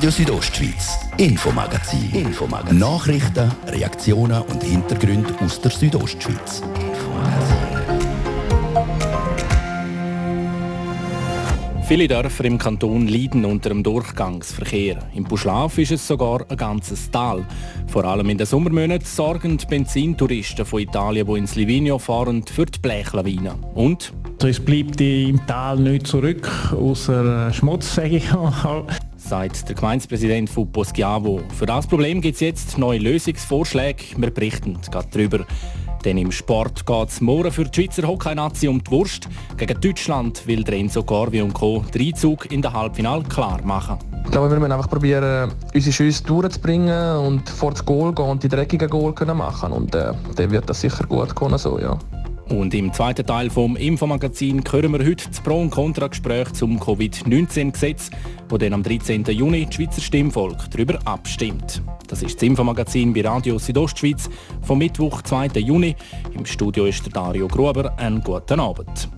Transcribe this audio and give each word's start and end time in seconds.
Radio 0.00 0.12
Südostschweiz, 0.12 0.98
Infomagazin. 1.18 2.10
Infomagazin. 2.14 2.78
Nachrichten, 2.78 3.52
Reaktionen 3.66 4.40
und 4.40 4.62
Hintergründe 4.62 5.34
aus 5.44 5.60
der 5.60 5.70
Südostschweiz. 5.70 6.62
Viele 11.86 12.08
Dörfer 12.08 12.46
im 12.46 12.56
Kanton 12.56 13.08
leiden 13.08 13.44
unter 13.44 13.68
dem 13.68 13.82
Durchgangsverkehr. 13.82 15.00
Im 15.14 15.24
Buschlaf 15.24 15.76
ist 15.76 15.92
es 15.92 16.08
sogar 16.08 16.46
ein 16.48 16.56
ganzes 16.56 17.10
Tal. 17.10 17.46
Vor 17.86 18.06
allem 18.06 18.30
in 18.30 18.38
den 18.38 18.46
Sommermonaten 18.46 19.04
sorgen 19.04 19.58
die 19.58 19.66
Benzintouristen 19.66 20.64
von 20.64 20.80
Italien, 20.80 21.26
die 21.26 21.38
ins 21.40 21.56
Livigno 21.56 21.98
fahren, 21.98 22.42
für 22.50 22.64
die 22.64 22.78
Blechlawine. 22.78 23.52
Und? 23.74 24.14
Es 24.42 24.64
bleibt 24.64 24.98
im 25.02 25.46
Tal 25.46 25.78
nicht 25.78 26.06
zurück, 26.06 26.48
außer 26.72 27.52
Schmutz, 27.52 27.96
sage 27.96 28.16
ich 28.16 28.32
mal 28.32 28.86
sagt 29.30 29.68
der 29.68 29.76
Gemeindepräsident 29.76 30.50
von 30.50 30.72
Poschiavo. 30.72 31.40
Für 31.56 31.64
das 31.64 31.86
Problem 31.86 32.20
gibt 32.20 32.34
es 32.34 32.40
jetzt 32.40 32.78
neue 32.78 32.98
Lösungsvorschläge. 32.98 34.02
Wir 34.16 34.30
berichten 34.32 34.76
gerade 34.90 35.06
darüber. 35.12 35.46
Denn 36.04 36.18
im 36.18 36.32
Sport 36.32 36.84
geht 36.84 37.08
es 37.10 37.20
morgen 37.20 37.52
für 37.52 37.64
die 37.64 37.80
Schweizer 37.80 38.08
Hockey-Nazi 38.08 38.66
um 38.66 38.82
die 38.82 38.90
Wurst. 38.90 39.28
Gegen 39.56 39.80
Deutschland 39.80 40.44
will 40.48 40.64
der 40.64 40.74
Enzo 40.74 41.04
Corvi 41.04 41.42
und 41.42 41.52
Co. 41.52 41.84
den 41.94 42.08
Einzug 42.08 42.50
in 42.50 42.60
der 42.60 42.72
Halbfinale 42.72 43.22
klar 43.22 43.60
machen. 43.62 43.98
Ich 44.24 44.32
glaube, 44.32 44.50
wir 44.50 44.58
müssen 44.58 44.72
einfach 44.72 44.90
probieren, 44.90 45.52
unsere 45.72 45.92
Schüsse 45.92 46.24
durchzubringen 46.24 47.18
und 47.18 47.48
vor 47.48 47.70
das 47.70 47.84
Goal 47.84 48.12
gehen 48.12 48.24
und 48.26 48.42
die 48.42 48.48
dreckigen 48.48 48.90
Goal 48.90 49.12
können 49.12 49.36
machen. 49.36 49.70
Und 49.70 49.94
äh, 49.94 50.12
dann 50.34 50.50
wird 50.50 50.68
das 50.68 50.80
sicher 50.80 51.04
gut 51.06 51.36
kommen. 51.36 51.56
So, 51.56 51.78
ja. 51.78 51.96
Und 52.50 52.74
im 52.74 52.92
zweiten 52.92 53.24
Teil 53.24 53.48
vom 53.48 53.76
Infomagazin 53.76 54.64
hören 54.68 54.92
wir 54.92 55.06
heute 55.06 55.28
das 55.28 55.40
Pro- 55.40 55.60
und 55.60 55.70
Contra-Gespräch 55.70 56.52
zum 56.52 56.80
Covid-19-Gesetz, 56.80 58.10
wo 58.48 58.58
dann 58.58 58.72
am 58.72 58.82
13. 58.82 59.24
Juni 59.26 59.66
das 59.66 59.76
Schweizer 59.76 60.00
Stimmvolk 60.00 60.68
darüber 60.72 60.98
abstimmt. 61.04 61.80
Das 62.08 62.24
ist 62.24 62.34
das 62.34 62.42
Infomagazin 62.42 63.12
bei 63.12 63.22
Radio 63.22 63.56
Südostschweiz 63.56 64.28
vom 64.62 64.78
Mittwoch, 64.78 65.22
2. 65.22 65.46
Juni. 65.60 65.94
Im 66.34 66.44
Studio 66.44 66.86
ist 66.86 67.06
der 67.06 67.12
Dario 67.12 67.46
Gruber. 67.46 67.96
Einen 67.96 68.20
guten 68.20 68.58
Abend. 68.58 69.08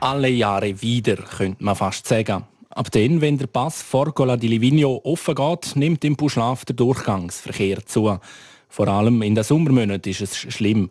Alle 0.00 0.30
Jahre 0.30 0.80
wieder, 0.80 1.16
könnte 1.16 1.62
man 1.62 1.76
fast 1.76 2.08
sagen. 2.08 2.44
Ab 2.78 2.92
dann, 2.92 3.20
wenn 3.20 3.36
der 3.36 3.48
Pass 3.48 3.82
Forgola 3.82 4.36
di 4.36 4.46
Livigno 4.46 5.00
offen 5.02 5.34
geht, 5.34 5.74
nimmt 5.74 6.04
im 6.04 6.14
Buschlaf 6.14 6.64
der 6.64 6.76
Durchgangsverkehr 6.76 7.84
zu. 7.84 8.20
Vor 8.68 8.86
allem 8.86 9.20
in 9.22 9.34
den 9.34 9.42
Sommermonaten 9.42 10.12
ist 10.12 10.20
es 10.20 10.36
schlimm. 10.36 10.88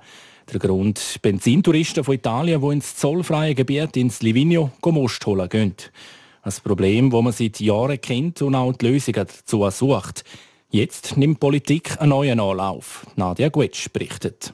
Der 0.52 0.60
Grund, 0.60 1.00
Benzintouristen 1.22 2.04
von 2.04 2.16
Italien, 2.16 2.60
die 2.60 2.74
ins 2.74 2.98
zollfreie 2.98 3.56
Gebiet 3.56 3.96
ins 3.96 4.22
Livigno 4.22 4.72
Most 4.84 5.26
holen 5.26 5.48
gehen. 5.48 5.76
Ein 6.42 6.54
Problem, 6.62 7.10
das 7.10 7.24
man 7.24 7.32
seit 7.32 7.62
Jahren 7.62 8.02
kennt 8.02 8.42
und 8.42 8.56
auch 8.56 8.74
die 8.74 8.88
Lösungen 8.88 9.26
dazu 9.26 9.70
sucht. 9.70 10.26
Jetzt 10.70 11.16
nimmt 11.16 11.40
Politik 11.40 12.02
einen 12.02 12.10
neuen 12.10 12.42
Anlauf. 12.42 13.08
Nadia 13.16 13.48
Guetsch 13.48 13.88
berichtet. 13.94 14.54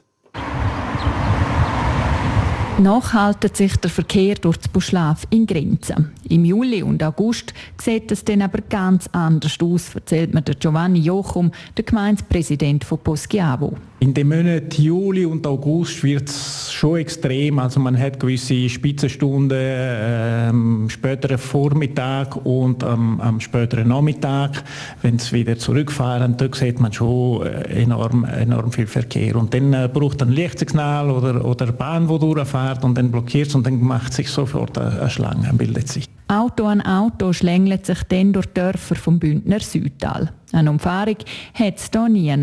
Nachhaltet 2.78 3.56
sich 3.56 3.76
der 3.76 3.88
Verkehr 3.88 4.34
durch 4.34 4.56
das 4.56 4.66
Buschlaf 4.66 5.28
in 5.30 5.46
Grenzen. 5.46 6.12
Im 6.28 6.44
Juli 6.44 6.82
und 6.82 7.02
August 7.04 7.54
sieht 7.80 8.10
es 8.10 8.24
dann 8.24 8.42
aber 8.42 8.62
ganz 8.68 9.08
anders 9.12 9.56
aus, 9.62 9.94
erzählt 9.94 10.34
mir 10.34 10.42
der 10.42 10.56
Giovanni 10.56 10.98
Jochum, 10.98 11.52
der 11.76 11.84
Gemeindepräsident 11.84 12.82
von 12.82 12.98
Poschiavo. 12.98 13.76
In 14.00 14.12
den 14.12 14.28
Monaten 14.28 14.82
Juli 14.82 15.24
und 15.24 15.46
August 15.46 16.02
wird 16.02 16.28
es 16.28 16.70
schon 16.72 16.98
extrem. 16.98 17.58
Also 17.58 17.80
man 17.80 17.98
hat 17.98 18.20
gewisse 18.20 18.68
Spitzenstunden 18.68 19.58
ähm, 19.58 20.90
späteren 20.90 21.38
Vormittag 21.38 22.36
und 22.44 22.82
ähm, 22.82 23.18
am 23.20 23.40
späteren 23.40 23.88
Nachmittag. 23.88 24.62
Wenn 25.00 25.16
es 25.16 25.32
wieder 25.32 25.56
zurückfahren, 25.56 26.36
da 26.36 26.48
sieht 26.52 26.80
man 26.80 26.92
schon 26.92 27.46
äh, 27.46 27.82
enorm, 27.82 28.24
enorm 28.24 28.72
viel 28.72 28.86
Verkehr. 28.86 29.36
Und 29.36 29.54
dann 29.54 29.72
äh, 29.72 29.88
braucht 29.90 30.20
ein 30.20 30.32
Lichtsignal 30.32 31.10
oder, 31.10 31.42
oder 31.42 31.72
Bahn, 31.72 32.06
die 32.06 32.44
durchfährt 32.64 32.84
und 32.84 32.96
dann 32.96 33.10
blockiert 33.10 33.48
es 33.48 33.54
und 33.54 33.66
dann 33.66 33.80
macht 33.80 34.12
sich 34.12 34.28
sofort 34.28 34.78
eine, 34.78 35.10
Schlange, 35.10 35.52
bildet 35.54 35.88
sich. 35.88 36.08
Auto 36.28 36.64
an 36.64 36.80
Auto 36.80 37.32
schlängelt 37.32 37.86
sich 37.86 38.02
dann 38.04 38.32
durch 38.32 38.46
Dörfer 38.46 38.94
vom 38.94 39.18
Bündner 39.18 39.60
Südtal. 39.60 40.30
Eine 40.52 40.70
Umfahrung 40.70 41.16
hat 41.54 41.76
es 41.76 41.90
hier 41.92 42.08
nie. 42.08 42.34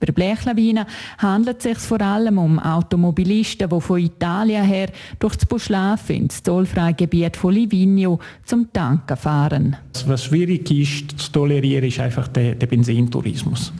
Bei 0.00 0.12
Blechlawine 0.12 0.86
handelt 1.18 1.58
es 1.58 1.62
sich 1.62 1.78
vor 1.78 2.00
allem 2.00 2.36
um 2.36 2.58
Automobilisten, 2.58 3.70
die 3.70 3.80
von 3.80 3.98
Italien 3.98 4.64
her 4.64 4.90
durch 5.18 5.36
das 5.36 5.46
Buschlaf 5.46 6.10
ins 6.10 6.42
zollfreie 6.42 6.92
Gebiet 6.92 7.36
von 7.36 7.54
Livigno 7.54 8.18
zum 8.44 8.70
Tanken 8.72 9.16
fahren. 9.16 9.76
Was 10.06 10.24
schwierig 10.24 10.70
ist 10.70 11.18
zu 11.18 11.32
tolerieren, 11.32 11.84
ist 11.84 12.00
einfach 12.00 12.28
der, 12.28 12.54
der 12.54 12.66
Benzintourismus. 12.66 13.72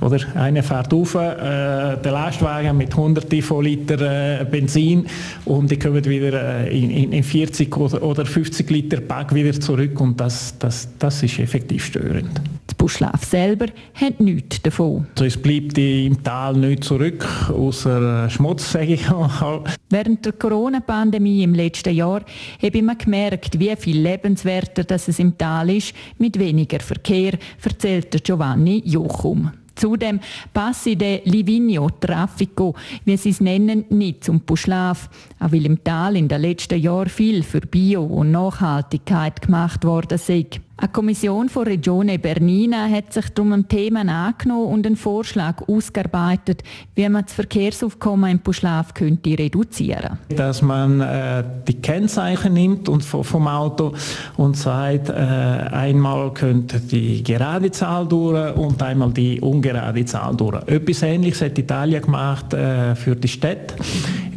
Oder? 0.00 0.18
Einer 0.34 0.62
fährt 0.62 0.92
auf, 0.94 1.14
äh, 1.14 1.96
der 1.96 2.12
Lastwagen 2.12 2.76
mit 2.76 2.94
hunderten 2.96 3.42
von 3.42 3.64
Liter 3.64 4.40
äh, 4.40 4.44
Benzin 4.44 5.06
und 5.44 5.70
die 5.70 5.78
kommen 5.78 6.04
wieder 6.04 6.64
äh, 6.64 6.78
in, 6.78 7.12
in 7.12 7.22
40 7.22 7.76
oder 7.76 8.24
50 8.24 8.70
Liter 8.70 9.00
Pack 9.00 9.34
wieder 9.34 9.58
zurück 9.58 10.00
und 10.00 10.18
das, 10.20 10.58
das, 10.58 10.88
das 10.98 11.22
ist 11.22 11.38
effektiv 11.38 11.84
störend. 11.84 12.40
Das 12.66 12.74
Buschlaf 12.76 13.24
selber 13.24 13.66
hat 13.94 14.20
nichts 14.20 14.62
davon. 14.62 15.06
Also 15.14 15.24
es 15.24 15.36
bleibt 15.36 15.76
im 15.76 16.22
Tal 16.22 16.56
nicht 16.56 16.84
zurück, 16.84 17.26
außer 17.50 18.26
äh, 18.26 18.30
Schmutz, 18.30 18.72
sage 18.72 18.94
ich 18.94 19.10
mal. 19.10 19.64
Während 19.90 20.24
der 20.24 20.32
Corona-Pandemie 20.32 21.42
im 21.42 21.54
letzten 21.54 21.94
Jahr 21.94 22.22
habe 22.62 22.78
ich 22.78 22.98
gemerkt, 22.98 23.58
wie 23.58 23.74
viel 23.76 24.00
lebenswerter 24.00 24.84
das 24.84 25.08
es 25.08 25.18
im 25.18 25.36
Tal 25.36 25.70
ist, 25.70 25.94
mit 26.18 26.38
weniger 26.38 26.80
Verkehr, 26.80 27.32
erzählt 27.62 28.22
Giovanni 28.24 28.82
Jochum. 28.86 29.50
Zudem 29.80 30.20
passe 30.52 30.94
der 30.94 31.22
Livigno 31.24 31.88
Traffico, 31.88 32.74
wie 33.06 33.16
sie 33.16 33.30
es 33.30 33.40
nennen, 33.40 33.86
nicht 33.88 34.24
zum 34.24 34.40
Puschlaf, 34.40 35.08
auch 35.38 35.52
weil 35.52 35.64
im 35.64 35.82
Tal 35.82 36.16
in 36.16 36.28
den 36.28 36.42
letzten 36.42 36.78
Jahren 36.78 37.08
viel 37.08 37.42
für 37.42 37.62
Bio 37.62 38.04
und 38.04 38.30
Nachhaltigkeit 38.30 39.40
gemacht 39.40 39.84
worden 39.86 40.18
sei. 40.18 40.46
Eine 40.80 40.88
Kommission 40.88 41.50
von 41.50 41.64
Regione 41.64 42.18
Bernina 42.18 42.88
hat 42.88 43.12
sich 43.12 43.28
darum 43.34 43.52
ein 43.52 43.68
Thema 43.68 44.00
angenommen 44.00 44.72
und 44.72 44.86
einen 44.86 44.96
Vorschlag 44.96 45.68
ausgearbeitet, 45.68 46.62
wie 46.94 47.06
man 47.06 47.22
das 47.22 47.34
Verkehrsaufkommen 47.34 48.30
im 48.30 48.38
Puschlaf 48.38 48.94
könnte 48.94 49.38
reduzieren 49.38 50.18
Dass 50.34 50.62
man 50.62 51.02
äh, 51.02 51.44
die 51.68 51.74
Kennzeichen 51.82 52.54
nimmt 52.54 52.88
und 52.88 53.04
vom 53.04 53.46
Auto 53.46 53.92
und 54.38 54.56
sagt, 54.56 55.10
äh, 55.10 55.12
einmal 55.12 56.32
könnte 56.32 56.80
die 56.80 57.22
gerade 57.22 57.70
Zahl 57.70 58.08
durch 58.08 58.56
und 58.56 58.82
einmal 58.82 59.12
die 59.12 59.38
ungerade 59.38 60.06
Zahl 60.06 60.34
durch. 60.34 60.66
Etwas 60.66 61.02
Ähnliches 61.02 61.42
hat 61.42 61.58
Italien 61.58 62.00
gemacht 62.00 62.54
äh, 62.54 62.94
für 62.94 63.14
die 63.16 63.28
Städte 63.28 63.74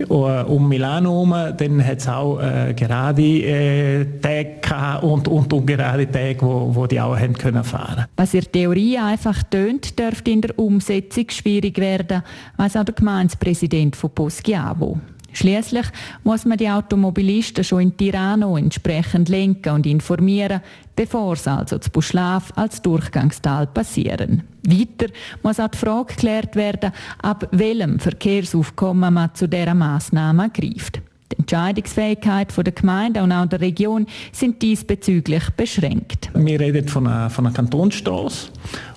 um 0.09 0.68
Milano 0.68 1.09
herum. 1.09 1.56
Dann 1.56 1.86
hat 1.86 2.00
es 2.00 2.08
auch 2.09 2.42
äh, 2.42 2.74
gerade 2.74 3.22
äh, 3.22 4.06
Tage 4.20 5.06
und, 5.06 5.30
und 5.30 5.53
ungerade 5.53 6.12
Tage 6.12 6.33
Wege, 6.34 6.46
wo, 6.46 6.76
wo 6.76 6.88
die 6.88 7.00
auch 7.00 7.18
haben 7.18 7.34
können 7.34 7.64
fahren. 7.64 8.06
Was 8.16 8.34
in 8.34 8.52
Theorie 8.52 8.98
einfach 8.98 9.44
tönt, 9.44 9.98
dürfte 9.98 10.32
in 10.32 10.42
der 10.42 10.58
Umsetzung 10.58 11.30
schwierig 11.30 11.78
werden, 11.78 12.24
weiß 12.58 12.78
auch 12.78 12.86
der 12.86 12.96
Gemeindepräsident 12.96 13.96
von 13.96 14.12
Poschiavo. 14.12 15.00
Schließlich 15.36 15.88
muss 16.24 16.46
man 16.46 16.60
die 16.60 16.70
Automobilisten 16.70 17.64
schon 17.64 17.82
in 17.82 17.98
Tirano 17.98 18.56
entsprechend 18.56 19.30
lenken 19.30 19.74
und 19.74 19.88
informieren, 19.88 20.62
bevor 20.96 21.36
sie 21.36 21.50
also 21.50 21.80
zu 21.80 21.90
Buschlaf 21.90 22.52
als 22.56 22.84
Durchgangstal 22.84 23.66
passieren. 23.66 24.44
Weiter 24.62 25.12
muss 25.41 25.59
auch 25.59 25.70
die 25.70 25.78
Frage 25.79 26.14
geklärt 26.14 26.56
werden, 26.56 26.91
ab 27.20 27.47
welchem 27.52 28.00
Verkehrsaufkommen 28.00 29.12
man 29.12 29.34
zu 29.34 29.50
dieser 29.50 29.74
Massnahme 29.74 30.52
greift. 30.52 31.02
Entscheidungsfähigkeit 31.43 32.53
der 32.55 32.72
Gemeinde 32.72 33.22
und 33.22 33.34
auch 33.34 33.45
der 33.45 33.59
Region 33.59 34.07
sind 34.31 34.61
diesbezüglich 34.61 35.43
beschränkt. 35.57 36.29
Wir 36.34 36.57
reden 36.57 36.87
von 36.87 37.05
einer, 37.05 37.29
von 37.29 37.45
einer 37.45 37.53
Kantonsstraße 37.53 38.47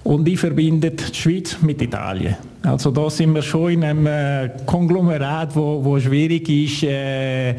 und 0.04 0.24
die 0.24 0.36
verbindet 0.36 1.10
die 1.10 1.14
Schweiz 1.14 1.56
mit 1.60 1.82
Italien. 1.82 2.36
Also 2.62 2.92
da 2.92 3.10
sind 3.10 3.34
wir 3.34 3.42
schon 3.42 3.72
in 3.72 3.84
einem 3.84 4.06
äh, 4.06 4.50
Konglomerat, 4.64 5.56
wo, 5.56 5.84
wo 5.84 5.98
schwierig 5.98 6.48
ist, 6.48 6.84
äh, 6.84 7.56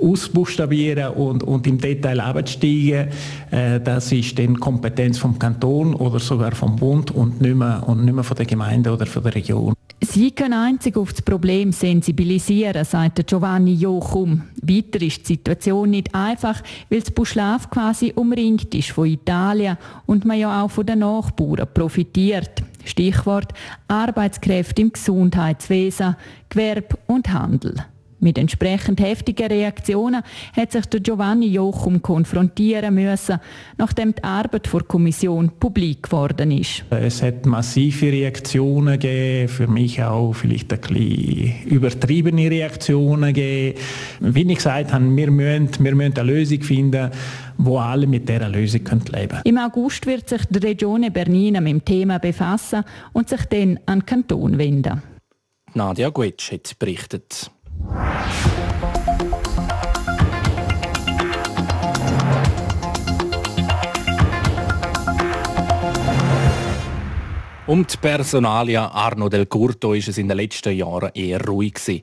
ausbuchstabieren 0.00 1.14
und, 1.14 1.42
und 1.42 1.66
im 1.66 1.78
Detail 1.78 2.20
abzusteigen. 2.20 3.08
Äh, 3.50 3.80
das 3.80 4.12
ist 4.12 4.38
dann 4.38 4.60
Kompetenz 4.60 5.18
vom 5.18 5.38
Kanton 5.38 5.94
oder 5.94 6.18
sogar 6.18 6.52
vom 6.52 6.76
Bund 6.76 7.10
und 7.10 7.40
nicht 7.40 7.56
mehr, 7.56 7.82
und 7.86 8.04
nicht 8.04 8.14
mehr 8.14 8.24
von 8.24 8.36
der 8.36 8.46
Gemeinde 8.46 8.92
oder 8.92 9.06
von 9.06 9.22
der 9.22 9.34
Region. 9.34 9.75
Sie 10.02 10.30
können 10.30 10.52
einzig 10.52 10.96
auf 10.96 11.12
das 11.12 11.22
Problem 11.22 11.72
sensibilisieren, 11.72 12.84
sagt 12.84 13.26
Giovanni 13.26 13.74
Jochum. 13.74 14.42
Weiter 14.60 15.00
ist 15.00 15.20
die 15.22 15.34
Situation 15.34 15.90
nicht 15.90 16.14
einfach, 16.14 16.62
weil 16.90 17.00
das 17.00 17.10
Buschlaf 17.10 17.70
quasi 17.70 18.12
umringt 18.14 18.74
ist 18.74 18.90
von 18.90 19.06
Italien 19.06 19.78
und 20.04 20.26
man 20.26 20.38
ja 20.38 20.62
auch 20.62 20.70
von 20.70 20.84
den 20.84 20.98
Nachbarn 20.98 21.66
profitiert. 21.72 22.62
Stichwort 22.84 23.52
Arbeitskräfte 23.88 24.82
im 24.82 24.92
Gesundheitswesen, 24.92 26.16
Gewerbe 26.50 26.98
und 27.06 27.32
Handel. 27.32 27.74
Mit 28.26 28.38
entsprechend 28.38 29.00
heftigen 29.00 29.46
Reaktionen 29.46 30.20
hat 30.56 30.72
sich 30.72 30.84
der 30.86 30.98
Giovanni 30.98 31.46
Jochum 31.46 32.02
konfrontieren 32.02 32.92
müssen, 32.96 33.38
nachdem 33.78 34.16
die 34.16 34.24
Arbeit 34.24 34.68
der 34.72 34.80
Kommission 34.80 35.52
publik 35.60 36.02
geworden 36.02 36.50
ist. 36.50 36.84
Es 36.90 37.22
hat 37.22 37.46
massive 37.46 38.10
Reaktionen 38.10 38.98
gegeben, 38.98 39.46
für 39.48 39.68
mich 39.68 40.02
auch 40.02 40.32
vielleicht 40.32 40.72
ein 40.72 40.80
bisschen 40.80 41.66
übertriebene 41.66 42.50
Reaktionen 42.50 43.32
gegeben. 43.32 43.78
Wie 44.18 44.42
ich 44.42 44.56
gesagt 44.56 44.92
habe, 44.92 45.16
wir 45.16 45.30
müssen, 45.30 45.84
wir 45.84 45.94
müssen 45.94 46.18
eine 46.18 46.32
Lösung 46.32 46.62
finden, 46.62 47.12
wo 47.58 47.78
alle 47.78 48.08
mit 48.08 48.28
dieser 48.28 48.48
Lösung 48.48 48.80
leben 48.80 49.04
können. 49.04 49.42
Im 49.44 49.58
August 49.58 50.04
wird 50.04 50.28
sich 50.28 50.42
die 50.46 50.66
Regione 50.66 51.12
Bernina 51.12 51.60
mit 51.60 51.74
dem 51.74 51.84
Thema 51.84 52.18
befassen 52.18 52.82
und 53.12 53.28
sich 53.28 53.44
dann 53.44 53.78
an 53.86 54.00
den 54.00 54.06
Kanton 54.06 54.58
wenden. 54.58 55.00
Nadia 55.74 56.08
Guetsch 56.08 56.50
hat 56.50 56.76
berichtet. 56.80 57.52
Um 67.68 67.84
die 67.84 67.96
Personalia 67.96 68.92
Arno 68.92 69.28
Del 69.28 69.46
Curto 69.46 69.92
ist 69.92 70.06
es 70.06 70.18
in 70.18 70.28
den 70.28 70.36
letzten 70.36 70.72
Jahren 70.72 71.10
eher 71.14 71.44
ruhig 71.44 71.74
gewesen. 71.74 72.02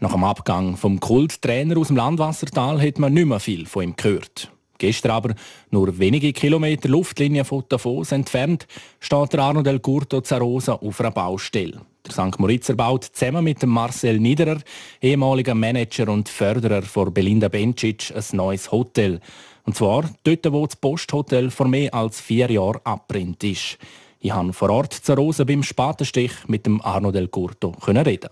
Nach 0.00 0.12
dem 0.12 0.22
Abgang 0.22 0.76
vom 0.76 1.00
Kulttrainer 1.00 1.78
aus 1.78 1.86
dem 1.86 1.96
Landwassertal 1.96 2.78
hat 2.82 2.98
man 2.98 3.14
nicht 3.14 3.24
mehr 3.24 3.40
viel 3.40 3.64
von 3.64 3.84
ihm 3.84 3.96
gehört. 3.96 4.52
Gestern 4.76 5.12
aber, 5.12 5.34
nur 5.70 5.98
wenige 5.98 6.34
Kilometer 6.34 6.90
Luftlinie 6.90 7.46
von 7.46 7.64
Davos 7.70 8.12
entfernt, 8.12 8.66
steht 9.00 9.34
Arno 9.38 9.62
Del 9.62 9.80
Curto 9.80 10.20
Zarosa 10.20 10.74
auf 10.74 11.00
einer 11.00 11.10
Baustelle. 11.10 11.80
Der 12.06 12.12
St. 12.12 12.38
Moritzer 12.38 12.74
baut 12.74 13.04
zusammen 13.04 13.44
mit 13.44 13.64
Marcel 13.64 14.20
Niederer, 14.20 14.58
ehemaliger 15.00 15.54
Manager 15.54 16.10
und 16.10 16.28
Förderer 16.28 16.82
von 16.82 17.14
Belinda 17.14 17.48
Bencic, 17.48 18.12
ein 18.14 18.36
neues 18.36 18.70
Hotel. 18.70 19.20
Und 19.64 19.74
zwar 19.74 20.04
dort, 20.22 20.52
wo 20.52 20.66
das 20.66 20.76
Posthotel 20.76 21.50
vor 21.50 21.66
mehr 21.66 21.94
als 21.94 22.20
vier 22.20 22.50
Jahren 22.50 22.80
abbrennt 22.84 23.42
ist. 23.42 23.78
Ich 24.20 24.32
konnte 24.32 24.52
vor 24.52 24.70
Ort 24.70 24.92
zu 24.92 25.12
Rosen 25.12 25.46
beim 25.46 25.62
Spatenstich 25.62 26.32
mit 26.48 26.66
dem 26.66 26.80
Arno 26.80 27.12
Del 27.12 27.28
Curto 27.28 27.76
reden. 27.86 28.30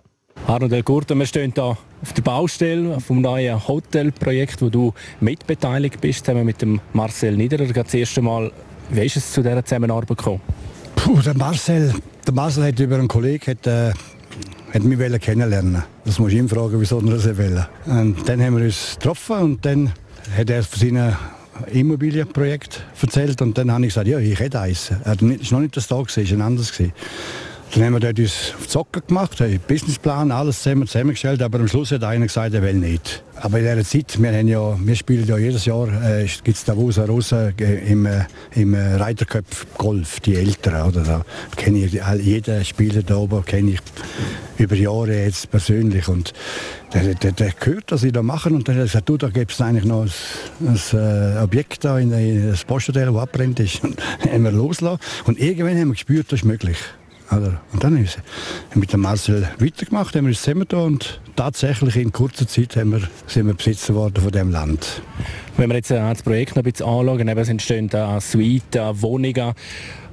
Arno 0.49 0.67
Del 0.67 0.83
Curto, 0.83 1.15
wir 1.15 1.27
stehen 1.27 1.53
hier 1.55 1.63
auf 1.63 2.13
der 2.13 2.23
Baustelle 2.23 2.99
vom 3.01 3.21
neuen 3.21 3.69
Hotelprojekt, 3.69 4.63
wo 4.63 4.69
du 4.69 4.93
mitbeteiligt 5.21 6.01
bist, 6.01 6.25
zusammen 6.25 6.45
mit 6.45 6.61
dem 6.61 6.81
Marcel 6.93 7.37
Niederer. 7.37 7.67
Das 7.67 7.95
erste 7.95 8.21
Mal, 8.21 8.51
wie 8.91 9.07
ist 9.07 9.17
es 9.17 9.33
zu 9.33 9.43
dieser 9.43 9.65
Zusammenarbeit 9.65 10.09
gekommen? 10.09 10.41
Puh, 10.97 11.21
der 11.21 11.37
Marcel, 11.37 11.95
der 12.27 12.35
Marcel 12.35 12.65
hat 12.65 12.81
über 12.81 12.97
einen 12.97 13.07
Kollegen 13.07 13.47
hat, 13.47 13.67
äh, 13.69 13.93
hat 14.75 14.83
mich 14.83 15.21
kennenlernen. 15.21 15.85
Das 16.05 16.19
muss 16.19 16.33
ich 16.33 16.39
ihm 16.39 16.49
fragen, 16.49 16.81
wieso 16.81 16.99
er 16.99 17.11
das 17.11 17.25
will. 17.37 17.65
Und 17.87 18.29
dann 18.29 18.43
haben 18.43 18.57
wir 18.57 18.65
uns 18.65 18.97
getroffen 18.99 19.37
und 19.37 19.65
dann 19.65 19.93
hat 20.37 20.51
er 20.51 20.65
von 20.65 20.81
seinen 20.81 21.17
Immobilienprojekt 21.73 22.85
erzählt 23.01 23.41
und 23.43 23.57
dann 23.59 23.71
habe 23.71 23.85
ich 23.87 23.91
gesagt, 23.91 24.09
ja, 24.09 24.19
ich 24.19 24.39
hätte 24.39 24.61
eins. 24.61 24.91
Er 24.91 25.21
war 25.21 25.29
noch 25.51 25.61
nicht 25.61 25.77
das 25.77 25.87
Tag, 25.87 26.09
es 26.09 26.17
war 26.17 26.25
ein 26.25 26.43
anderes. 26.43 26.73
Dann 27.75 27.85
haben 27.85 27.93
wir 27.95 28.01
dort 28.01 28.19
uns 28.19 28.55
auf 28.59 28.69
Zocken 28.69 29.03
gemacht, 29.07 29.41
einen 29.43 29.61
Businessplan, 29.61 30.31
alles 30.31 30.63
zusammen 30.63 30.87
zusammengestellt, 30.87 31.43
aber 31.43 31.59
am 31.59 31.69
Schluss 31.69 31.91
hat 31.91 32.05
einer 32.05 32.27
gesagt, 32.27 32.55
er 32.55 32.63
will 32.63 32.75
nicht. 32.75 33.23
Aber 33.39 33.59
in 33.59 33.65
dieser 33.65 33.85
Zeit, 33.85 34.21
wir, 34.21 34.33
haben 34.33 34.49
ja, 34.49 34.79
wir 34.81 34.97
spielen 34.97 35.27
ja 35.27 35.37
jedes 35.37 35.67
Jahr, 35.67 35.89
äh, 35.89 36.27
gibt 36.43 36.57
es 36.57 36.65
Davos 36.65 36.99
Rosa 36.99 37.51
äh, 37.61 37.93
im, 37.93 38.07
äh, 38.07 38.25
im 38.55 38.73
äh, 38.73 39.15
Golf, 39.77 40.21
die 40.21 40.37
Älteren. 40.37 40.89
Oder, 40.89 41.03
da 41.03 41.25
kenne 41.57 41.85
ich 41.85 41.93
jeden 41.93 42.65
Spieler 42.65 43.03
da 43.03 43.17
oben, 43.17 43.45
kenne 43.45 43.73
ich 43.73 43.81
über 44.57 44.75
Jahre 44.75 45.25
jetzt 45.25 45.51
persönlich. 45.51 46.09
Und 46.09 46.33
der, 46.95 47.15
der, 47.15 47.33
der 47.33 47.51
gehört, 47.51 47.93
was 47.93 48.01
sie 48.01 48.13
da 48.13 48.23
machen 48.23 48.55
und 48.55 48.69
dann 48.69 48.77
hat 48.77 48.85
gesagt, 48.85 49.09
du, 49.09 49.19
da 49.19 49.29
gibt 49.29 49.53
es 49.53 49.61
eigentlich 49.61 49.85
noch 49.85 50.07
ein, 50.07 50.11
ein 50.67 51.37
äh, 51.39 51.43
Objekt 51.43 51.85
da 51.85 51.99
in, 51.99 52.13
in 52.13 52.51
das 52.51 52.65
Posthotel, 52.65 53.13
das 53.13 53.17
abbrennt 53.17 53.61
ist. 53.61 53.85
Und 53.85 54.01
haben 54.23 54.45
wir 54.45 54.53
losgelassen 54.53 55.01
und 55.25 55.39
irgendwann 55.39 55.79
haben 55.79 55.89
wir 55.89 55.95
gespürt, 55.95 56.33
das 56.33 56.41
ist 56.41 56.45
möglich. 56.45 56.79
Oder? 57.31 57.61
Und 57.73 57.83
dann 57.83 57.97
haben 57.97 58.05
wir 58.05 58.79
mit 58.79 58.93
dem 58.93 59.01
Marcel 59.01 59.49
weitergemacht, 59.59 60.15
haben 60.15 60.27
wir 60.27 60.31
uns 60.31 60.43
zusammen 60.43 60.67
und 60.73 61.21
tatsächlich 61.35 61.97
in 61.97 62.13
kurzer 62.13 62.47
Zeit 62.47 62.77
haben 62.77 62.93
wir, 62.93 63.03
sind 63.27 63.47
wir 63.47 63.55
Besitzer 63.55 63.95
geworden 63.95 64.23
von 64.23 64.31
dem 64.31 64.51
Land. 64.51 65.03
Wenn 65.57 65.69
wir 65.69 65.77
jetzt 65.77 65.91
das 65.91 66.23
Projekt 66.23 66.57
noch 66.57 66.65
ein 66.65 66.71
bisschen 66.71 66.87
anschauen, 66.87 67.29
es 67.29 67.49
entstehen 67.49 67.89
da 67.89 68.21
Suiten, 68.21 69.03
Wohnungen, 69.03 69.55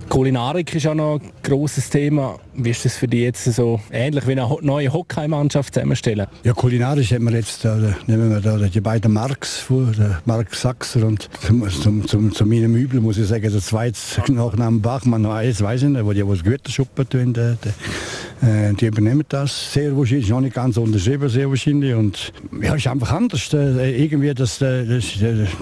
Kulinarik 0.09 0.75
ist 0.75 0.87
auch 0.87 0.93
noch 0.93 1.19
ein 1.19 1.31
grosses 1.41 1.89
Thema. 1.89 2.37
Wie 2.53 2.69
ist 2.69 2.85
das 2.85 2.95
für 2.95 3.07
dich 3.07 3.21
jetzt 3.21 3.45
so 3.45 3.79
ähnlich 3.91 4.27
wie 4.27 4.33
eine 4.33 4.47
neue 4.61 4.91
Hockeymannschaft 4.93 5.73
zusammenstellen? 5.73 6.27
Ja, 6.43 6.53
kulinarisch 6.53 7.11
haben 7.13 7.25
wir 7.25 7.33
jetzt, 7.33 7.65
äh, 7.65 7.93
nehmen 8.07 8.29
wir 8.29 8.39
da 8.39 8.57
die 8.57 8.81
beiden 8.81 9.13
Marks 9.13 9.57
vor, 9.57 9.87
der 9.97 10.21
Mark 10.25 10.53
Sachser 10.53 11.05
und 11.07 11.29
zum, 11.41 11.67
zum, 11.69 12.07
zum, 12.07 12.31
zu 12.31 12.45
meinem 12.45 12.75
Übel 12.75 13.01
muss 13.01 13.17
ich 13.17 13.27
sagen, 13.27 13.51
der 13.51 13.61
zweite 13.61 13.97
Nachname 14.31 14.79
Bachmann, 14.79 15.27
weiß 15.27 15.61
ich 15.61 15.89
nicht, 15.89 16.05
wo 16.05 16.13
die 16.13 16.27
was 16.27 16.43
Güterschuppen 16.43 17.09
tun, 17.09 17.33
die, 17.33 17.57
die, 17.63 18.47
äh, 18.47 18.73
die, 18.73 18.85
übernehmen 18.85 19.25
das 19.29 19.73
sehr 19.73 19.97
wahrscheinlich, 19.97 20.29
noch 20.29 20.41
nicht 20.41 20.55
ganz 20.55 20.77
unterschrieben, 20.77 21.29
sehr 21.29 21.49
wahrscheinlich 21.49 21.95
und 21.95 22.31
ja, 22.61 22.75
ist 22.75 22.87
einfach 22.87 23.11
anders. 23.11 23.51
Äh, 23.53 24.03
irgendwie, 24.03 24.33
das, 24.33 24.59
das, 24.59 24.87
das, 24.87 25.05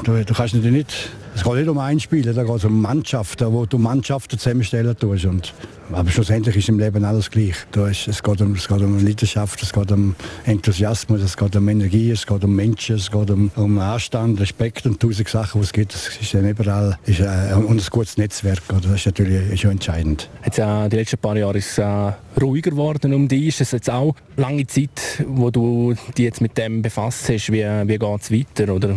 du, 0.03 0.25
du 0.25 0.33
kannst 0.33 0.55
nicht 0.55 1.09
es 1.35 1.43
geht 1.43 1.53
nicht 1.53 1.69
um 1.69 1.77
ein 1.77 1.99
Spiel, 1.99 2.33
da 2.33 2.43
geht 2.43 2.55
es 2.55 2.65
um 2.65 2.81
Mannschaften, 2.81 3.51
wo 3.51 3.65
du 3.65 3.77
Mannschaften 3.77 4.37
zusammenstellen 4.37 4.95
tust. 4.97 5.25
Und, 5.25 5.53
aber 5.93 6.09
schlussendlich 6.09 6.57
ist 6.57 6.69
im 6.69 6.79
Leben 6.79 7.03
alles 7.05 7.29
gleich. 7.29 7.55
Da 7.71 7.87
ist, 7.87 8.07
es, 8.07 8.23
geht 8.23 8.41
um, 8.41 8.53
es 8.53 8.67
geht 8.67 8.81
um 8.81 9.03
Leidenschaft, 9.03 9.61
es 9.63 9.73
geht 9.73 9.91
um 9.91 10.15
Enthusiasmus, 10.45 11.21
es 11.21 11.37
geht 11.37 11.55
um 11.55 11.67
Energie, 11.67 12.11
es 12.11 12.25
geht 12.25 12.43
um 12.43 12.55
Menschen, 12.55 12.95
es 12.95 13.11
geht 13.11 13.29
um, 13.29 13.51
um 13.55 13.79
Anstand, 13.79 14.39
Respekt 14.39 14.85
und 14.85 14.99
tausend 14.99 15.27
Sachen, 15.27 15.61
die 15.61 15.65
es 15.65 15.73
gibt. 15.73 15.93
Das 15.93 16.09
ist 16.19 16.33
dann 16.33 16.47
überall. 16.47 16.97
Ist, 17.05 17.19
äh, 17.19 17.53
und 17.55 17.79
ein 17.79 17.87
gutes 17.89 18.17
Netzwerk, 18.17 18.63
oder? 18.69 18.81
das 18.81 18.95
ist 19.01 19.05
natürlich 19.05 19.61
schon 19.61 19.71
entscheidend. 19.71 20.29
Jetzt, 20.45 20.59
äh, 20.59 20.89
die 20.89 20.95
letzten 20.95 21.17
paar 21.17 21.37
Jahre 21.37 21.57
ist 21.57 21.71
es 21.71 21.77
äh, 21.77 22.13
ruhiger 22.39 22.71
geworden 22.71 23.13
um 23.13 23.27
dich. 23.27 23.47
Ist 23.47 23.61
es 23.61 23.71
jetzt 23.71 23.89
auch 23.89 24.15
lange 24.37 24.65
Zeit, 24.67 25.23
wo 25.27 25.49
du 25.49 25.93
dich 26.17 26.25
jetzt 26.25 26.41
mit 26.41 26.57
dem 26.57 26.81
befasst 26.81 27.29
hast? 27.29 27.51
Wie, 27.51 27.63
wie 27.63 27.97
geht 27.97 28.21
es 28.21 28.31
weiter? 28.31 28.73
Oder 28.73 28.95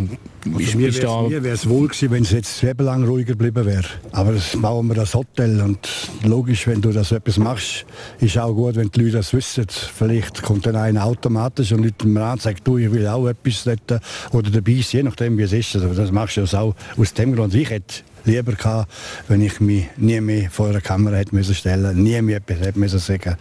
also 0.53 0.79
mir 0.79 1.43
wäre 1.43 1.55
es 1.55 1.69
wohl 1.69 1.89
gewesen, 1.89 2.11
wenn 2.11 2.23
es 2.23 2.31
jetzt 2.31 2.63
lang 2.63 3.05
ruhiger 3.05 3.33
geblieben 3.33 3.65
wäre. 3.65 3.85
Aber 4.13 4.33
das 4.33 4.57
bauen 4.57 4.87
wir 4.89 4.95
das 4.95 5.15
Hotel 5.15 5.61
und 5.61 5.79
logisch, 6.23 6.67
wenn 6.67 6.83
du 6.85 6.93
das 6.93 7.13
etwas 7.13 7.39
machst, 7.39 7.87
ist 8.21 8.39
auch 8.39 8.53
gut, 8.53 8.77
wenn 8.77 8.91
die 8.91 9.01
Leute 9.01 9.19
das 9.19 9.33
wissen. 9.33 9.67
Vielleicht 9.69 10.43
kommt 10.43 10.67
dann 10.67 10.77
einer 10.77 11.05
automatisch 11.05 11.73
und 11.73 11.83
Leute 11.83 12.07
mir 12.07 12.23
an 12.23 12.33
und 12.33 12.43
sagt, 12.43 12.67
du, 12.67 12.79
ich 12.79 12.93
will 12.93 13.07
auch 13.07 13.27
etwas 13.27 13.65
dort 13.65 14.03
oder 14.33 14.51
dabei 14.51 14.75
sein, 14.75 14.85
je 14.91 15.03
nachdem 15.03 15.39
wie 15.39 15.43
es 15.43 15.53
ist. 15.53 15.75
Also 15.77 15.95
das 15.95 16.13
machst 16.13 16.37
du 16.37 16.43
auch 16.43 16.75
aus 16.97 17.15
dem 17.15 17.35
Grund. 17.35 17.55
Ich 17.55 17.71
hätte 17.71 18.03
lieber 18.25 18.53
gehabt, 18.53 18.91
wenn 19.29 19.41
ich 19.41 19.61
mich 19.61 19.87
nie 19.97 20.21
mehr 20.21 20.51
vor 20.51 20.69
einer 20.69 20.81
Kamera 20.81 21.17
hätte 21.17 21.35
müssen 21.35 21.55
stellen, 21.55 22.03
nie 22.03 22.21
mehr 22.23 22.39
etwas 22.39 22.61
hätte 22.61 22.79
müssen 22.79 22.99
sagen. 22.99 23.37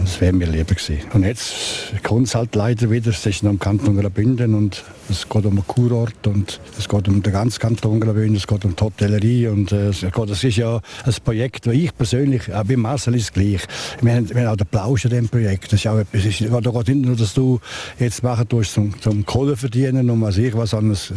Das 0.00 0.20
wäre 0.20 0.32
mir 0.32 0.46
lieber 0.46 0.74
gewesen. 0.74 0.98
Und 1.12 1.24
jetzt 1.24 1.54
kommt 2.02 2.28
es 2.28 2.34
halt 2.34 2.54
leider 2.54 2.90
wieder. 2.90 3.10
Es 3.10 3.24
ist 3.24 3.42
noch 3.42 3.50
im 3.50 3.58
Kanton 3.58 3.96
Graubünden 3.96 4.54
und 4.54 4.84
es 5.10 5.28
geht 5.28 5.46
um 5.46 5.52
einen 5.52 5.66
Kurort 5.66 6.26
und 6.26 6.60
es 6.78 6.88
geht 6.88 7.08
um 7.08 7.22
den 7.22 7.32
ganzen 7.32 7.58
Kanton 7.58 8.00
Graubünden, 8.00 8.36
es 8.36 8.46
geht 8.46 8.64
um 8.64 8.76
die 8.76 8.84
Hotellerie 8.84 9.48
und 9.48 9.72
äh, 9.72 9.88
es 9.88 10.00
geht, 10.00 10.30
das 10.30 10.44
ist 10.44 10.56
ja 10.56 10.80
ein 11.04 11.14
Projekt, 11.24 11.66
wo 11.66 11.70
ich 11.70 11.96
persönlich, 11.96 12.52
auch 12.52 12.64
bei 12.64 12.76
Marcel 12.76 13.14
ist 13.14 13.22
es 13.22 13.32
gleich. 13.32 13.62
Wir 14.00 14.14
haben, 14.14 14.28
wir 14.28 14.42
haben 14.42 14.52
auch 14.52 14.56
den 14.56 14.66
Plausch 14.66 15.06
an 15.06 15.10
diesem 15.10 15.28
Projekt. 15.28 15.72
Das 15.72 15.80
ist 15.80 15.86
auch 15.86 15.98
etwas, 15.98 16.24
ist, 16.24 16.42
da 16.42 16.60
geht 16.60 16.88
nicht 16.88 17.06
nur, 17.06 17.16
dass 17.16 17.34
du 17.34 17.60
jetzt 17.98 18.22
machen 18.22 18.48
tust 18.48 18.74
zum, 18.74 19.00
zum 19.00 19.24
Kohle 19.24 19.56
verdienen 19.56 20.10
und 20.10 20.20
was 20.20 20.36
ich 20.36 20.54
was 20.54 20.74
anderes. 20.74 21.12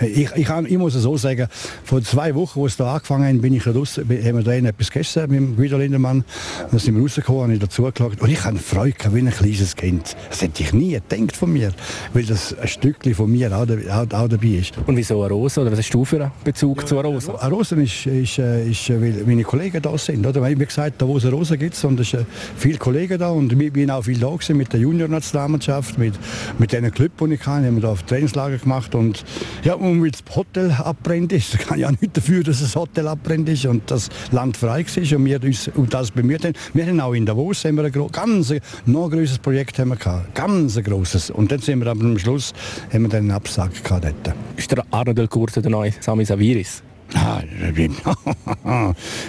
Ich, 0.00 0.30
ich, 0.34 0.48
ich 0.48 0.78
muss 0.78 0.94
es 0.94 1.02
so 1.02 1.16
sagen, 1.16 1.48
vor 1.84 2.02
zwei 2.02 2.29
zwei 2.30 2.34
Wochen, 2.34 2.60
wo 2.60 2.66
es 2.66 2.76
da 2.76 2.94
angefangen 2.94 3.34
hat, 3.34 3.42
bin 3.42 3.54
ich 3.54 3.66
raus, 3.66 3.98
haben 3.98 4.08
wir 4.08 4.42
da 4.42 4.52
etwas 4.52 4.90
gegessen 4.90 5.22
mit 5.22 5.38
dem 5.38 5.56
Guido 5.56 5.78
Lindemann. 5.78 6.24
Dann 6.70 6.78
sind 6.78 6.94
wir 6.94 7.02
rausgekommen, 7.02 7.42
habe 7.42 7.54
ich 7.54 7.58
dazu 7.58 7.82
geschaut. 7.82 8.20
Und 8.20 8.30
ich 8.30 8.44
habe 8.44 8.58
Freude 8.58 8.94
wie 9.12 9.20
ein 9.20 9.30
kleines 9.30 9.74
Kind. 9.74 10.16
Das 10.28 10.42
hätte 10.42 10.62
ich 10.62 10.72
nie 10.72 10.92
gedacht 11.08 11.36
von 11.36 11.52
mir, 11.52 11.72
weil 12.12 12.24
das 12.24 12.56
ein 12.58 12.68
Stückchen 12.68 13.14
von 13.14 13.30
mir 13.30 13.52
auch, 13.52 13.66
auch, 13.66 14.12
auch 14.12 14.28
dabei 14.28 14.60
ist. 14.60 14.74
Und 14.86 14.96
wieso 14.96 15.22
Arosa? 15.24 15.62
Oder 15.62 15.72
was 15.72 15.80
hast 15.80 15.92
du 15.92 16.04
für 16.04 16.22
einen 16.22 16.32
Bezug 16.44 16.80
ja, 16.80 16.86
zu 16.86 16.98
Arosa? 16.98 17.34
Arosa 17.34 17.76
ist, 17.76 18.06
ist, 18.06 18.38
äh, 18.38 18.68
ist, 18.68 18.80
ist, 18.80 18.90
äh, 18.90 19.00
weil 19.00 19.24
meine 19.26 19.42
Kollegen 19.42 19.82
da 19.82 19.96
sind. 19.98 20.26
Oder? 20.26 20.46
Wie 20.46 20.54
gesagt, 20.54 21.02
da 21.02 21.08
wo 21.08 21.16
es 21.16 21.24
Arosa 21.24 21.56
gibt, 21.56 21.82
und 21.84 21.98
es 21.98 22.10
sind 22.10 22.26
viele 22.56 22.78
Kollegen 22.78 23.18
da 23.18 23.30
und 23.30 23.52
ich 23.52 23.72
bin 23.72 23.90
auch 23.90 24.02
viel 24.02 24.18
da 24.18 24.28
gewesen 24.28 24.56
mit 24.56 24.72
der 24.72 24.80
Junior-Nationalmannschaft, 24.80 25.98
mit, 25.98 26.14
mit 26.58 26.72
den 26.72 26.90
Club, 26.92 27.12
die 27.20 27.34
ich 27.34 27.40
kann. 27.40 27.62
Wir 27.62 27.70
haben 27.70 27.80
da 27.80 27.88
auf 27.88 28.02
Trainingslager 28.04 28.58
gemacht 28.58 28.94
und 28.94 29.24
ja, 29.64 29.74
und 29.74 30.02
weil 30.02 30.10
das 30.10 30.22
Hotel 30.34 30.70
abbrennt 30.72 31.32
ist, 31.32 31.58
kann 31.66 31.78
ich 31.78 31.86
auch 31.86 31.90
nicht 31.90 32.19
dafür, 32.20 32.42
dass 32.42 32.60
das 32.60 32.76
Hotel 32.76 33.08
abbrennt 33.08 33.48
ist 33.48 33.64
und 33.64 33.90
das 33.90 34.10
Land 34.30 34.56
frei 34.56 34.82
ist 34.82 35.12
und 35.12 35.24
wir 35.24 35.42
uns 35.42 35.68
um 35.68 35.88
das 35.88 36.10
bemüht 36.10 36.44
haben. 36.44 36.54
Wir 36.74 36.86
haben 36.86 37.00
auch 37.00 37.14
in 37.14 37.24
Davos 37.24 37.64
haben 37.64 37.76
wir 37.76 37.84
ein 37.84 38.12
ganz 38.12 38.52
noch 38.84 39.08
größeres 39.08 39.38
Projekt 39.38 39.78
haben 39.78 39.88
wir 39.88 39.96
gehabt, 39.96 40.34
ganz 40.34 40.76
großes. 40.82 41.30
Und 41.30 41.50
dann 41.50 41.60
sind 41.60 41.80
wir 41.80 41.86
am 41.90 42.18
Schluss 42.18 42.52
haben 42.92 43.02
wir 43.02 43.08
dann 43.08 43.20
einen 43.20 43.30
Absag 43.30 43.82
gehabt 43.82 44.04
dort. 44.04 44.36
Ist 44.56 44.70
der 44.70 44.84
Arno 44.90 45.14
Del 45.14 45.28
Curto 45.28 45.60
der 45.62 45.70
neue 45.70 45.92
Sami 46.00 46.24
Saviris? 46.24 46.82
Nein, 47.14 47.96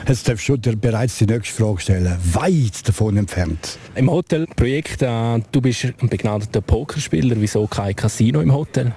jetzt 0.07 0.27
darfst 0.27 0.49
du 0.49 0.57
bereits 0.57 1.17
die 1.17 1.25
nächste 1.25 1.63
Frage 1.63 1.81
stellen. 1.81 2.17
Weit 2.33 2.87
davon 2.87 3.17
entfernt. 3.17 3.77
Im 3.95 4.09
Hotelprojekt, 4.09 5.01
äh, 5.01 5.39
du 5.51 5.61
bist 5.61 5.85
ein 5.85 6.09
begnadeter 6.09 6.61
Pokerspieler. 6.61 7.35
Wieso 7.39 7.67
kein 7.67 7.95
Casino 7.95 8.41
im 8.41 8.53
Hotel? 8.53 8.93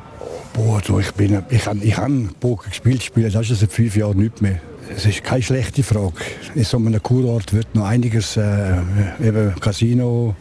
Boah, 0.53 0.81
du, 0.81 1.01
ich, 1.01 1.13
bin, 1.13 1.43
ich 1.51 1.67
habe 1.67 1.79
ich 1.83 1.97
hab 1.97 2.11
Poker 2.41 2.69
gespielt, 2.69 3.03
spiele 3.03 3.31
das 3.31 3.51
ist 3.51 3.61
seit 3.61 3.73
fünf 3.73 3.97
Jahren 3.97 4.19
nicht 4.19 4.41
mehr. 4.41 4.61
Es 4.95 5.07
ist 5.07 5.25
keine 5.25 5.43
schlechte 5.43 5.83
Frage. 5.83 6.15
In 6.55 6.65
so 6.65 6.77
einem 6.77 7.03
Kurort 7.03 7.53
wird 7.53 7.75
noch 7.75 7.87
einiges, 7.87 8.37
äh, 8.37 8.77
eben 9.21 9.55
Casino, 9.59 10.37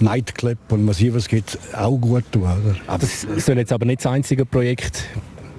Nightclub 0.00 0.58
und 0.70 0.86
was 0.86 1.28
geht 1.28 1.58
auch 1.74 1.96
gut 1.96 2.24
tun. 2.32 2.42
Oder? 2.42 2.76
Aber 2.86 2.98
das 2.98 3.26
soll 3.38 3.58
jetzt 3.58 3.72
aber 3.72 3.86
nicht 3.86 4.04
das 4.04 4.12
einzige 4.12 4.44
Projekt 4.44 5.04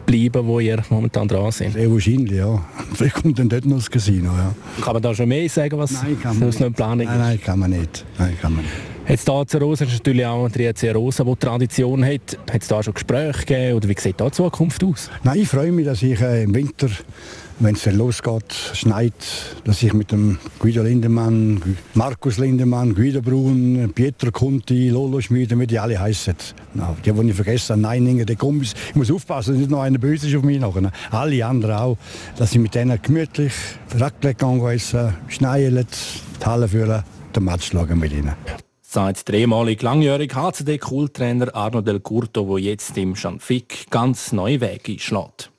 bleiben, 0.05 0.45
wo 0.45 0.59
ihr 0.59 0.81
momentan 0.89 1.27
dran 1.27 1.51
sind? 1.51 1.74
Sehr 1.74 1.91
wahrscheinlich, 1.91 2.38
ja. 2.38 2.63
Vielleicht 2.93 3.15
kommt 3.15 3.39
dann 3.39 3.50
dort 3.50 3.65
noch 3.65 3.77
das 3.77 3.89
Casino, 3.89 4.31
ja. 4.38 4.53
Kann 4.83 4.93
man 4.93 5.01
da 5.01 5.13
schon 5.13 5.27
mehr 5.27 5.50
sagen, 5.50 5.77
was 5.77 5.91
nein, 6.03 6.17
kann 6.21 6.39
man 6.39 6.50
noch 6.50 6.74
Planung 6.74 7.05
nein, 7.05 7.19
nein, 7.19 7.41
kann 7.41 7.59
man 7.59 7.71
nicht. 7.71 8.05
Nein, 8.17 8.38
kann 8.41 8.53
man 8.55 8.63
nicht. 8.63 8.74
Jetzt 9.07 9.29
hier 9.29 9.45
zu 9.45 9.57
Rosa 9.59 9.85
ist 9.85 9.93
natürlich 9.93 10.25
auch 10.25 10.50
die 10.50 10.65
EC 10.65 10.95
Rosa, 10.95 11.24
die 11.24 11.35
Tradition 11.35 12.03
hat. 12.03 12.39
Hat 12.51 12.62
es 12.62 12.67
da 12.67 12.81
schon 12.81 12.95
Gespräche 12.95 13.39
gegeben 13.45 13.75
oder 13.75 13.88
wie 13.89 13.95
sieht 14.00 14.19
da 14.19 14.25
die 14.25 14.31
Zukunft 14.31 14.83
aus? 14.83 15.12
Nein, 15.24 15.41
ich 15.41 15.47
freue 15.47 15.71
mich, 15.71 15.85
dass 15.85 16.01
ich 16.01 16.19
äh, 16.19 16.43
im 16.43 16.55
Winter 16.55 16.89
wenn 17.59 17.75
es 17.75 17.83
dann 17.83 17.97
losgeht, 17.97 18.53
schneit, 18.74 19.13
dass 19.63 19.81
ich 19.81 19.93
mit 19.93 20.12
dem 20.12 20.38
Guido 20.59 20.83
Lindemann, 20.83 21.77
Markus 21.93 22.38
Lindemann, 22.38 22.93
Guido 22.93 23.21
Brun, 23.21 23.91
Pietro 23.93 24.31
Conti, 24.31 24.89
Lolo 24.89 25.21
Schmiede, 25.21 25.57
wie 25.59 25.67
die 25.67 25.79
alle 25.79 26.00
heißen. 26.00 26.35
No, 26.74 26.95
die, 27.03 27.12
die 27.12 27.29
ich 27.29 27.35
vergessen 27.35 27.81
Neininger, 27.81 28.25
der 28.25 28.35
Kumpis. 28.35 28.74
Ich 28.89 28.95
muss 28.95 29.12
aufpassen, 29.12 29.53
dass 29.53 29.59
nicht 29.59 29.71
noch 29.71 29.81
einer 29.81 29.97
böse 29.97 30.27
ist 30.27 30.35
auf 30.35 30.43
mich 30.43 30.59
nachher. 30.59 30.91
Alle 31.12 31.45
anderen 31.45 31.75
auch, 31.75 31.97
dass 32.38 32.51
ich 32.51 32.59
mit 32.59 32.75
denen 32.75 33.00
gemütlich 33.01 33.53
Raclette 33.97 34.45
essen, 34.74 35.13
schneiden, 35.29 35.85
die 36.41 36.45
Halle 36.45 36.67
führen, 36.67 37.03
den 37.35 37.43
Match 37.43 37.67
schlagen 37.67 38.00
mit 38.00 38.12
ihnen 38.12 38.33
sagt 38.81 39.27
der 39.27 39.35
ehemalige 39.35 39.83
langjährige 39.83 40.33
HCD-Kultrainer 40.35 41.53
Arno 41.53 41.81
Del 41.81 42.00
Curto, 42.00 42.45
der 42.45 42.63
jetzt 42.63 42.97
im 42.97 43.13
Schanfik 43.17 43.88
ganz 43.89 44.31
neue 44.31 44.62
Wege 44.62 44.93
einschlägt. 44.93 45.51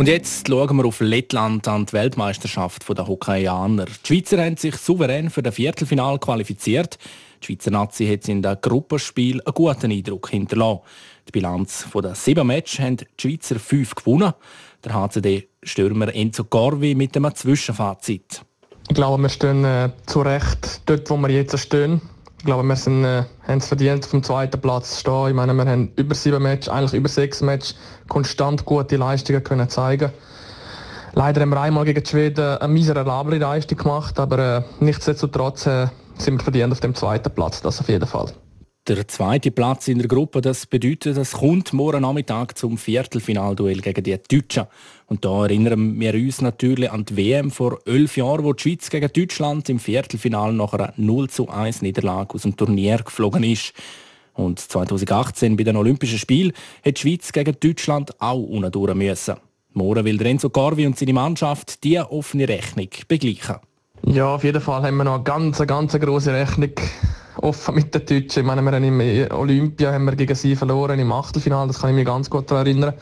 Und 0.00 0.06
jetzt 0.06 0.48
schauen 0.48 0.78
wir 0.78 0.86
auf 0.86 1.00
Lettland 1.00 1.68
an 1.68 1.84
die 1.84 1.92
Weltmeisterschaft 1.92 2.88
der 2.88 3.06
Hockeyaner. 3.06 3.84
Die 3.84 4.06
Schweizer 4.06 4.42
haben 4.42 4.56
sich 4.56 4.74
souverän 4.76 5.28
für 5.28 5.42
das 5.42 5.56
Viertelfinal 5.56 6.18
qualifiziert. 6.18 6.96
Die 7.42 7.46
Schweizer 7.48 7.70
Nazi 7.70 8.06
hat 8.06 8.26
in 8.26 8.40
den 8.40 8.56
Gruppenspiel 8.62 9.42
einen 9.42 9.54
guten 9.54 9.92
Eindruck 9.92 10.30
hinterlassen. 10.30 10.80
Die 11.28 11.32
Bilanz 11.32 11.84
der 11.94 12.14
sieben 12.14 12.46
Matches 12.46 12.80
haben 12.80 12.96
die 12.96 13.06
Schweizer 13.20 13.58
fünf 13.58 13.94
gewonnen. 13.94 14.32
Der 14.82 14.94
HCD-Stürmer 14.94 16.14
Enzo 16.14 16.44
Corvi 16.44 16.94
mit 16.94 17.14
einem 17.14 17.34
Zwischenfazit. 17.34 18.40
Ich 18.88 18.94
glaube, 18.94 19.22
wir 19.22 19.28
stehen 19.28 19.66
äh, 19.66 19.90
zu 20.06 20.22
Recht 20.22 20.80
dort, 20.86 21.10
wo 21.10 21.18
wir 21.18 21.28
jetzt 21.28 21.58
stehen. 21.58 22.00
Ich 22.40 22.46
glaube, 22.46 22.62
wir 22.62 22.76
sind, 22.76 23.04
äh, 23.04 23.24
haben 23.46 23.58
es 23.58 23.68
verdient, 23.68 24.02
auf 24.02 24.12
dem 24.12 24.22
zweiten 24.22 24.58
Platz 24.58 24.94
zu 24.94 25.00
stehen. 25.00 25.28
Ich 25.28 25.34
meine, 25.34 25.52
wir 25.52 25.66
haben 25.66 25.92
über 25.96 26.14
sieben 26.14 26.42
Matches, 26.42 26.70
eigentlich 26.70 26.94
über 26.94 27.10
sechs 27.10 27.42
Matches, 27.42 27.76
konstant 28.08 28.64
gute 28.64 28.96
Leistungen 28.96 29.44
können 29.44 29.68
zeigen 29.68 30.10
Leider 31.12 31.42
haben 31.42 31.50
wir 31.50 31.60
einmal 31.60 31.84
gegen 31.84 32.02
die 32.02 32.08
Schweden 32.08 32.56
eine 32.56 32.72
miserable 32.72 33.36
Leistung 33.36 33.76
gemacht, 33.76 34.18
aber 34.18 34.38
äh, 34.38 34.62
nichtsdestotrotz 34.82 35.66
äh, 35.66 35.88
sind 36.16 36.38
wir 36.38 36.44
verdient 36.44 36.72
auf 36.72 36.80
dem 36.80 36.94
zweiten 36.94 37.30
Platz, 37.30 37.60
das 37.60 37.78
auf 37.78 37.90
jeden 37.90 38.06
Fall. 38.06 38.32
Der 38.90 39.06
zweite 39.06 39.52
Platz 39.52 39.86
in 39.86 39.98
der 39.98 40.08
Gruppe, 40.08 40.40
das 40.40 40.66
bedeutet, 40.66 41.16
es 41.16 41.30
kommt 41.30 41.72
morgen 41.72 42.02
Nachmittag 42.02 42.58
zum 42.58 42.76
Viertelfinalduell 42.76 43.80
gegen 43.82 44.02
die 44.02 44.18
Deutschen. 44.18 44.66
Und 45.06 45.24
da 45.24 45.44
erinnern 45.44 46.00
wir 46.00 46.12
uns 46.14 46.40
natürlich 46.40 46.90
an 46.90 47.04
die 47.04 47.16
WM 47.16 47.52
vor 47.52 47.78
elf 47.86 48.16
Jahren, 48.16 48.42
wo 48.42 48.52
die 48.52 48.60
Schweiz 48.60 48.90
gegen 48.90 49.08
Deutschland 49.12 49.68
im 49.68 49.78
Viertelfinal 49.78 50.52
nach 50.52 50.72
einer 50.72 50.92
0 50.96 51.30
zu 51.30 51.48
1 51.48 51.82
Niederlage 51.82 52.34
aus 52.34 52.42
dem 52.42 52.56
Turnier 52.56 52.98
geflogen 52.98 53.44
ist. 53.44 53.74
Und 54.34 54.58
2018 54.58 55.56
bei 55.56 55.62
den 55.62 55.76
Olympischen 55.76 56.18
Spielen 56.18 56.52
hat 56.84 56.96
die 56.96 57.00
Schweiz 57.00 57.30
gegen 57.30 57.54
Deutschland 57.60 58.20
auch 58.20 58.42
unten 58.42 58.98
müssen. 58.98 59.36
Morgen 59.72 60.04
will 60.04 60.20
Renzo 60.20 60.50
Garvi 60.50 60.84
und 60.84 60.98
seine 60.98 61.12
Mannschaft 61.12 61.84
diese 61.84 62.10
offene 62.10 62.48
Rechnung 62.48 62.88
begleichen. 63.06 63.58
Ja, 64.04 64.34
auf 64.34 64.42
jeden 64.42 64.60
Fall 64.60 64.82
haben 64.82 64.96
wir 64.96 65.04
noch 65.04 65.14
eine 65.14 65.22
ganz, 65.22 65.64
ganz 65.64 65.92
große 65.92 66.32
Rechnung 66.32 66.72
offen 67.36 67.74
mit 67.74 67.94
den 67.94 68.06
Deutschen. 68.06 68.40
Ich 68.40 68.46
meine, 68.46 68.62
wir 68.62 68.72
haben 68.72 69.00
im 69.00 69.36
Olympia 69.36 69.92
haben 69.92 70.04
wir 70.04 70.16
gegen 70.16 70.34
sie 70.34 70.56
verloren 70.56 70.98
im 70.98 71.12
Achtelfinale, 71.12 71.68
das 71.68 71.80
kann 71.80 71.90
ich 71.90 71.96
mich 71.96 72.06
ganz 72.06 72.28
gut 72.28 72.50
daran 72.50 72.66
erinnern. 72.66 72.94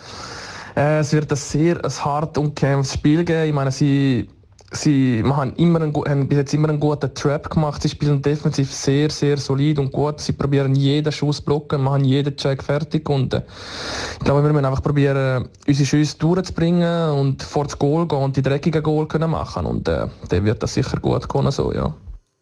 Äh, 0.78 1.00
es 1.00 1.12
wird 1.12 1.30
ein 1.32 1.36
sehr 1.36 1.84
ein 1.84 2.04
hart 2.04 2.38
umkämpftes 2.38 2.94
Spiel 2.94 3.24
geben. 3.24 3.48
Ich 3.48 3.52
meine, 3.52 3.72
sie, 3.72 4.28
sie 4.70 5.24
haben, 5.24 5.52
immer 5.56 5.80
einen, 5.80 5.92
haben 5.92 6.28
bis 6.28 6.38
jetzt 6.38 6.54
immer 6.54 6.68
einen 6.68 6.78
guten 6.78 7.12
Trap 7.12 7.50
gemacht. 7.50 7.82
Sie 7.82 7.88
spielen 7.88 8.22
defensiv 8.22 8.72
sehr, 8.72 9.10
sehr 9.10 9.38
solid 9.38 9.80
und 9.80 9.90
gut. 9.90 10.20
Sie 10.20 10.32
probieren 10.32 10.76
jeden 10.76 11.10
Schuss 11.10 11.40
blocken, 11.40 11.82
machen 11.82 12.04
jeden 12.04 12.36
Check 12.36 12.62
fertig. 12.62 13.08
Und 13.08 13.34
äh, 13.34 13.42
ich 14.12 14.24
glaube, 14.24 14.44
wir 14.44 14.52
müssen 14.52 14.66
einfach 14.66 14.82
probieren, 14.82 15.48
unsere 15.66 15.86
Schüsse 15.86 16.16
durchzubringen 16.16 17.10
und 17.10 17.42
vor 17.42 17.64
das 17.64 17.76
Goal 17.76 18.06
gehen 18.06 18.18
und 18.18 18.36
die 18.36 18.42
dreckigen 18.42 18.82
Goal 18.82 19.08
können 19.08 19.32
machen. 19.32 19.66
Und 19.66 19.88
äh, 19.88 20.06
dann 20.28 20.44
wird 20.44 20.62
das 20.62 20.74
sicher 20.74 21.00
gut 21.00 21.26
kommen, 21.26 21.50
so, 21.50 21.72
ja. 21.72 21.92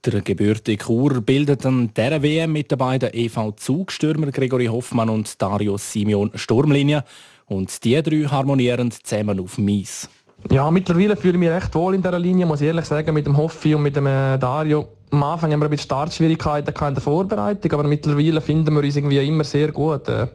Der 0.06 0.20
gebürtige 0.20 0.84
Chur 0.84 1.20
bildet 1.20 1.66
an 1.66 1.90
dieser 1.92 2.22
WM 2.22 2.52
mit 2.52 2.70
den 2.70 2.78
beiden 2.78 3.10
EV-Zugstürmer 3.12 4.30
Gregory 4.30 4.66
Hoffmann 4.66 5.10
und 5.10 5.42
Dario 5.42 5.76
Simeon 5.78 6.30
Sturmlinie. 6.32 7.02
Und 7.46 7.82
die 7.82 8.00
drei 8.00 8.28
harmonieren 8.28 8.92
zusammen 8.92 9.40
auf 9.40 9.58
Mies. 9.58 10.08
Ja, 10.48 10.70
mittlerweile 10.70 11.16
fühle 11.16 11.32
ich 11.34 11.40
mich 11.40 11.48
recht 11.48 11.74
wohl 11.74 11.96
in 11.96 12.02
dieser 12.02 12.20
Linie, 12.20 12.46
muss 12.46 12.60
ich 12.60 12.68
ehrlich 12.68 12.84
sagen, 12.84 13.14
mit 13.14 13.26
dem 13.26 13.36
Hoffi 13.36 13.74
und 13.74 13.82
mit 13.82 13.96
dem 13.96 14.06
äh, 14.06 14.38
Dario. 14.38 14.86
Am 15.10 15.24
Anfang 15.24 15.50
haben 15.50 15.58
wir 15.58 15.66
ein 15.66 15.70
bisschen 15.70 15.86
Startschwierigkeiten 15.86 16.72
in 16.72 16.94
der 16.94 17.02
Vorbereitung, 17.02 17.72
aber 17.72 17.84
mittlerweile 17.84 18.40
finden 18.40 18.74
wir 18.74 18.84
uns 18.84 18.94
irgendwie 18.94 19.26
immer 19.26 19.42
sehr 19.42 19.72
gut. 19.72 20.08
Äh, 20.08 20.28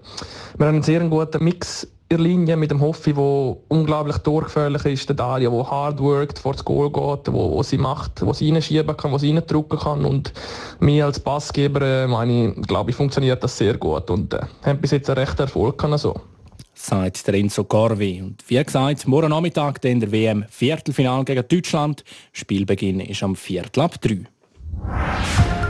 wir 0.57 0.67
haben 0.67 0.75
einen 0.75 0.83
sehr 0.83 0.99
guten 1.07 1.43
Mix 1.45 1.87
Linie 2.17 2.57
mit 2.57 2.71
dem 2.71 2.81
Hoffi, 2.81 3.13
der 3.13 3.57
unglaublich 3.67 4.17
durchgefährlich 4.17 4.85
ist, 4.85 5.09
der 5.09 5.15
Daria, 5.15 5.49
der 5.49 5.71
hard 5.71 5.99
workt, 5.99 6.39
vor 6.39 6.53
das 6.53 6.65
Goal 6.65 6.89
geht, 6.91 7.33
wo, 7.33 7.51
wo 7.51 7.63
sie 7.63 7.77
macht, 7.77 8.25
wo 8.25 8.33
sie 8.33 8.51
reinschieben 8.51 8.95
kann, 8.97 9.11
wo 9.11 9.17
sie 9.17 9.31
reindrücken 9.31 9.79
kann 9.79 10.05
und 10.05 10.33
mir 10.79 11.05
als 11.05 11.19
Passgeber, 11.19 11.81
äh, 11.81 12.07
meine, 12.07 12.53
glaube 12.53 12.91
ich, 12.91 12.95
funktioniert 12.95 13.43
das 13.43 13.57
sehr 13.57 13.77
gut 13.77 14.09
und 14.09 14.33
äh, 14.33 14.41
haben 14.63 14.79
bis 14.79 14.91
jetzt 14.91 15.09
einen 15.09 15.19
rechten 15.19 15.43
Erfolg 15.43 15.77
können 15.77 15.97
so. 15.97 16.15
Sagt 16.73 17.27
der 17.27 17.35
Enzo 17.35 17.63
Corvi. 17.63 18.21
Und 18.21 18.43
wie 18.47 18.63
gesagt, 18.63 19.07
morgen 19.07 19.29
Nachmittag 19.29 19.81
dann 19.81 19.99
der 19.99 20.11
WM 20.11 20.45
Viertelfinal 20.49 21.23
gegen 21.23 21.47
Deutschland. 21.47 22.03
Spielbeginn 22.31 23.01
ist 23.01 23.21
am 23.21 23.35
Viertel 23.35 23.81
ab 23.81 24.01
3. 24.01 25.60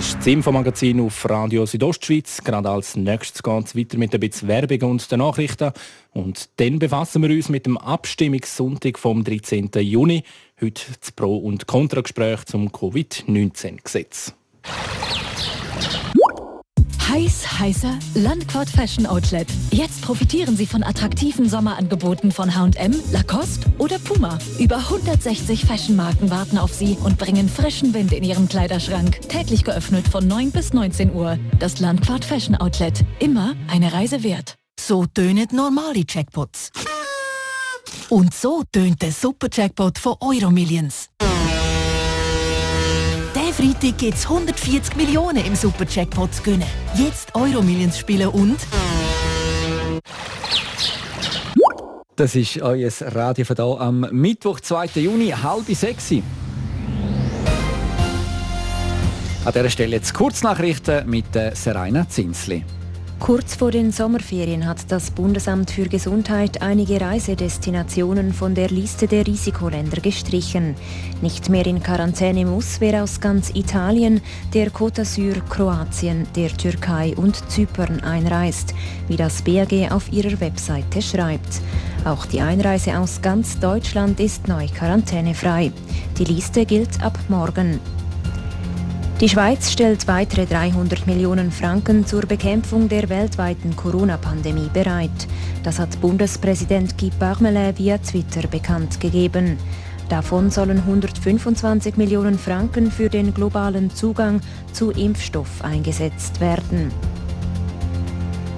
ist 0.00 0.16
das 0.16 0.26
Infomagazin 0.28 0.98
auf 0.98 1.28
Radio 1.28 1.66
Südostschweiz. 1.66 2.42
Gerade 2.42 2.70
als 2.70 2.96
nächstes 2.96 3.42
geht 3.42 3.66
es 3.66 3.76
weiter 3.76 3.98
mit 3.98 4.14
ein 4.14 4.20
bisschen 4.20 4.48
Werbung 4.48 4.92
und 4.92 5.12
den 5.12 5.18
Nachrichten. 5.18 5.72
Und 6.12 6.48
dann 6.56 6.78
befassen 6.78 7.20
wir 7.20 7.28
uns 7.28 7.50
mit 7.50 7.66
dem 7.66 7.76
Abstimmungssonntag 7.76 8.98
vom 8.98 9.24
13. 9.24 9.68
Juni. 9.74 10.24
Heute 10.58 10.82
das 10.98 11.12
Pro- 11.12 11.36
und 11.36 11.66
Kontragespräch 11.66 12.46
zum 12.46 12.72
Covid-19-Gesetz. 12.72 14.34
Heiß, 17.10 17.58
heißer 17.58 17.98
Landquart 18.14 18.70
Fashion 18.70 19.04
Outlet. 19.04 19.48
Jetzt 19.72 20.00
profitieren 20.02 20.56
Sie 20.56 20.64
von 20.64 20.84
attraktiven 20.84 21.48
Sommerangeboten 21.48 22.30
von 22.30 22.54
H&M, 22.54 22.94
Lacoste 23.10 23.68
oder 23.78 23.98
Puma. 23.98 24.38
Über 24.60 24.76
160 24.76 25.64
Fashion-Marken 25.64 26.30
warten 26.30 26.56
auf 26.56 26.72
Sie 26.72 26.96
und 27.02 27.18
bringen 27.18 27.48
frischen 27.48 27.94
Wind 27.94 28.12
in 28.12 28.22
Ihren 28.22 28.48
Kleiderschrank. 28.48 29.22
Täglich 29.28 29.64
geöffnet 29.64 30.06
von 30.06 30.28
9 30.28 30.52
bis 30.52 30.72
19 30.72 31.12
Uhr. 31.12 31.36
Das 31.58 31.80
Landquart 31.80 32.24
Fashion 32.24 32.54
Outlet. 32.54 33.04
Immer 33.18 33.56
eine 33.68 33.92
Reise 33.92 34.22
wert. 34.22 34.54
So 34.78 35.04
tönen 35.06 35.48
normale 35.50 36.04
Jackpots. 36.08 36.70
Und 38.08 38.32
so 38.32 38.62
tönt 38.70 39.02
der 39.02 39.10
Super 39.10 39.48
Jackpot 39.52 39.98
von 39.98 40.14
Euromillions. 40.20 41.08
Diesen 43.50 43.74
Freitag 43.74 43.98
gibt 43.98 44.14
es 44.14 44.26
140 44.26 44.94
Millionen 44.96 45.44
im 45.44 45.56
Super 45.56 45.84
Jackpot 45.88 46.32
zu 46.32 46.42
gewinnen. 46.42 46.68
Jetzt 46.94 47.34
Euromillions 47.34 47.98
spielen 47.98 48.28
und... 48.28 48.58
Das 52.14 52.36
ist 52.36 52.62
euer 52.62 52.90
Radio 53.00 53.44
von 53.44 53.56
hier 53.56 53.80
am 53.80 54.06
Mittwoch, 54.12 54.60
2. 54.60 55.00
Juni, 55.00 55.30
halb 55.30 55.66
sechs. 55.74 56.12
An 56.12 56.22
dieser 59.46 59.70
Stelle 59.70 59.96
jetzt 59.96 60.14
Kurznachrichten 60.14 61.10
mit 61.10 61.26
Serena 61.54 62.08
Zinsli. 62.08 62.64
Kurz 63.20 63.54
vor 63.54 63.70
den 63.70 63.92
Sommerferien 63.92 64.66
hat 64.66 64.90
das 64.90 65.10
Bundesamt 65.10 65.70
für 65.70 65.86
Gesundheit 65.86 66.62
einige 66.62 67.02
Reisedestinationen 67.02 68.32
von 68.32 68.54
der 68.54 68.70
Liste 68.70 69.06
der 69.06 69.26
Risikoländer 69.26 70.00
gestrichen. 70.00 70.74
Nicht 71.20 71.50
mehr 71.50 71.66
in 71.66 71.82
Quarantäne 71.82 72.46
muss, 72.46 72.80
wer 72.80 73.04
aus 73.04 73.20
ganz 73.20 73.50
Italien, 73.50 74.22
der 74.54 74.72
Côte 74.72 75.02
d'Azur, 75.02 75.38
Kroatien, 75.50 76.26
der 76.34 76.48
Türkei 76.48 77.14
und 77.14 77.36
Zypern 77.50 78.00
einreist, 78.00 78.74
wie 79.06 79.16
das 79.16 79.42
BAG 79.42 79.92
auf 79.92 80.10
ihrer 80.10 80.40
Webseite 80.40 81.02
schreibt. 81.02 81.60
Auch 82.06 82.24
die 82.24 82.40
Einreise 82.40 82.98
aus 82.98 83.20
ganz 83.20 83.60
Deutschland 83.60 84.18
ist 84.18 84.48
neu 84.48 84.66
quarantänefrei. 84.66 85.72
Die 86.18 86.24
Liste 86.24 86.64
gilt 86.64 87.02
ab 87.02 87.18
morgen. 87.28 87.80
Die 89.20 89.28
Schweiz 89.28 89.70
stellt 89.70 90.08
weitere 90.08 90.46
300 90.46 91.06
Millionen 91.06 91.52
Franken 91.52 92.06
zur 92.06 92.22
Bekämpfung 92.22 92.88
der 92.88 93.10
weltweiten 93.10 93.76
Corona-Pandemie 93.76 94.70
bereit. 94.72 95.10
Das 95.62 95.78
hat 95.78 96.00
Bundespräsident 96.00 96.96
Guy 96.96 97.10
Parmelin 97.18 97.76
via 97.76 97.98
Twitter 97.98 98.48
bekannt 98.48 98.98
gegeben. 98.98 99.58
Davon 100.08 100.50
sollen 100.50 100.78
125 100.78 101.98
Millionen 101.98 102.38
Franken 102.38 102.90
für 102.90 103.10
den 103.10 103.34
globalen 103.34 103.90
Zugang 103.90 104.40
zu 104.72 104.90
Impfstoff 104.90 105.62
eingesetzt 105.62 106.40
werden. 106.40 106.90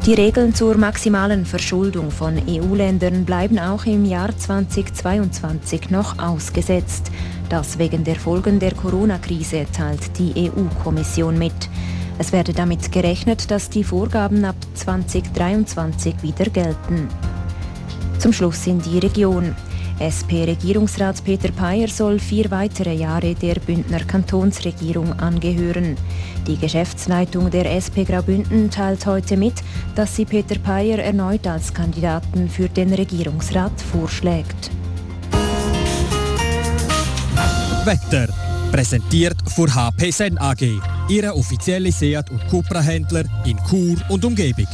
Die 0.07 0.14
Regeln 0.14 0.54
zur 0.54 0.76
maximalen 0.76 1.45
Verschuldung 1.45 2.12
von 2.12 2.40
EU-Ländern 2.49 3.25
bleiben 3.25 3.59
auch 3.59 3.85
im 3.85 4.04
Jahr 4.04 4.37
2022 4.37 5.90
noch 5.90 6.21
ausgesetzt. 6.21 7.11
Das 7.52 7.78
wegen 7.78 8.02
der 8.02 8.16
Folgen 8.16 8.59
der 8.59 8.73
Corona-Krise 8.73 9.66
teilt 9.71 10.18
die 10.18 10.32
EU-Kommission 10.49 11.38
mit. 11.38 11.52
Es 12.16 12.32
werde 12.32 12.54
damit 12.54 12.90
gerechnet, 12.90 13.50
dass 13.50 13.68
die 13.68 13.85
Vorgaben 13.85 14.47
ab 14.47 14.56
2023 14.73 16.23
wieder 16.23 16.47
gelten. 16.47 17.09
Zum 18.18 18.32
Schluss 18.32 18.66
in 18.66 18.80
die 18.80 18.99
Region. 19.00 19.54
SP-Regierungsrat 19.99 21.23
Peter 21.25 21.52
Peyer 21.52 21.88
soll 21.88 22.18
vier 22.21 22.50
weitere 22.50 22.94
Jahre 22.94 23.35
der 23.35 23.56
Bündner 23.56 24.00
Kantonsregierung 24.00 25.12
angehören. 25.21 25.97
Die 26.47 26.56
Geschäftsleitung 26.56 27.50
der 27.50 27.71
SP 27.76 28.09
Graubünden 28.09 28.71
teilt 28.71 29.04
heute 29.04 29.37
mit, 29.37 29.62
dass 29.94 30.16
sie 30.16 30.25
Peter 30.25 30.59
Peyer 30.59 31.00
erneut 31.00 31.47
als 31.47 31.75
Kandidaten 31.75 32.49
für 32.49 32.71
den 32.71 32.94
Regierungsrat 32.94 33.78
vorschlägt. 33.78 34.71
Wetter. 37.84 38.28
Präsentiert 38.70 39.36
von 39.56 39.74
HP 39.74 40.12
Sen 40.12 40.38
AG, 40.38 40.80
Ihre 41.08 41.34
offizielle 41.34 41.90
Seat- 41.90 42.30
und 42.30 42.46
Cupra-Händler 42.48 43.24
in 43.44 43.58
Chur 43.68 43.96
und 44.08 44.24
Umgebung. 44.24 44.68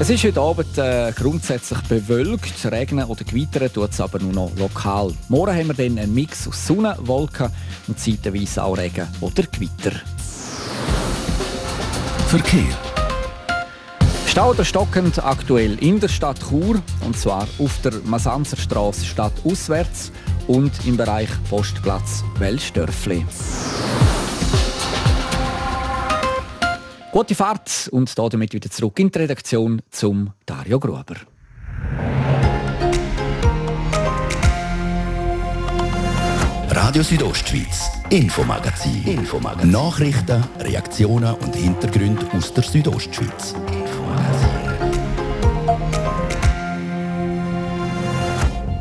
Es 0.00 0.08
ist 0.08 0.24
heute 0.24 0.40
Abend 0.40 0.78
äh, 0.78 1.12
grundsätzlich 1.12 1.80
bewölkt. 1.82 2.64
Regnen 2.72 3.04
oder 3.04 3.24
gewittern 3.24 3.70
tut 3.70 3.90
es 3.90 4.00
aber 4.00 4.18
nur 4.18 4.32
noch 4.32 4.56
lokal. 4.56 5.12
Morgen 5.28 5.54
haben 5.54 5.68
wir 5.68 5.74
dann 5.74 5.98
einen 5.98 6.14
Mix 6.14 6.48
aus 6.48 6.66
Sonne, 6.66 6.96
Wolken 7.00 7.50
und 7.86 8.00
zeitweise 8.00 8.64
auch 8.64 8.78
Regen 8.78 9.08
oder 9.20 9.42
Gewitter. 9.42 9.92
Verkehr. 12.28 12.87
Stau 14.38 14.50
oder 14.50 14.64
stockend 14.64 15.24
aktuell 15.24 15.82
in 15.82 15.98
der 15.98 16.06
Stadt 16.06 16.38
Chur 16.48 16.80
und 17.04 17.18
zwar 17.18 17.48
auf 17.58 17.82
der 17.82 17.94
Masanzer 18.04 18.56
Straße 18.56 19.04
stadtauswärts 19.04 20.12
und 20.46 20.70
im 20.86 20.96
Bereich 20.96 21.28
Postplatz 21.50 22.22
Wellstörfli. 22.38 23.26
Gute 27.10 27.34
Fahrt 27.34 27.88
und 27.90 28.16
damit 28.16 28.52
wieder 28.52 28.70
zurück 28.70 29.00
in 29.00 29.10
die 29.10 29.18
Redaktion 29.18 29.82
zum 29.90 30.32
Dario 30.46 30.78
Gruber. 30.78 31.16
Radio 36.70 37.02
Südostschweiz, 37.02 37.90
Infomagazin. 38.10 39.02
Infomagazin. 39.04 39.72
Nachrichten, 39.72 40.44
Reaktionen 40.60 41.34
und 41.34 41.56
Hintergründe 41.56 42.24
aus 42.36 42.54
der 42.54 42.62
Südostschweiz. 42.62 43.56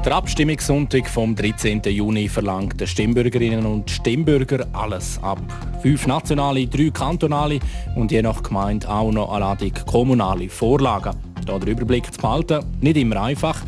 Der 0.08 0.16
Abstimmungssonntag 0.16 1.10
vom 1.10 1.36
13. 1.36 1.82
Juni 1.84 2.30
verlangt 2.30 2.80
den 2.80 2.88
Stimmbürgerinnen 2.88 3.66
und 3.66 3.92
Stimmbürger 3.92 4.66
alles 4.72 5.20
ab. 5.22 5.42
Fünf 5.82 6.08
nationale, 6.08 6.66
drei 6.66 6.92
kantonale 6.92 7.60
und 7.94 8.14
je 8.14 8.22
nach 8.22 8.42
Gemeinde 8.42 8.90
auch 8.90 9.12
noch 9.12 9.30
eine 9.32 9.42
Ladung 9.42 9.74
kommunale 9.86 10.48
Vorlagen. 10.48 11.14
Da 11.46 11.60
der 11.60 11.68
Überblick 11.68 12.14
zu 12.14 12.22
behalten, 12.22 12.64
nicht 12.80 12.96
immer 12.96 13.22
einfach. 13.22 13.60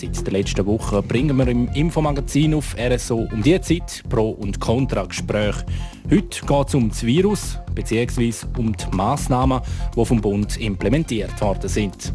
Seit 0.00 0.24
der 0.24 0.32
letzten 0.32 0.64
Woche 0.64 1.02
bringen 1.02 1.36
wir 1.38 1.48
im 1.48 1.66
Infomagazin 1.74 2.54
auf 2.54 2.76
RSO 2.78 3.26
um 3.32 3.42
die 3.42 3.60
Zeit 3.60 4.04
Pro- 4.08 4.30
und 4.30 4.60
Contra-Gespräche. 4.60 5.66
Heute 6.08 6.46
geht 6.46 6.68
es 6.68 6.74
um 6.76 6.88
das 6.88 7.02
Virus 7.02 7.58
bzw. 7.74 8.32
um 8.56 8.76
die 8.76 8.96
Massnahmen, 8.96 9.60
die 9.96 10.04
vom 10.04 10.20
Bund 10.20 10.56
implementiert 10.56 11.40
worden 11.40 11.68
sind. 11.68 12.12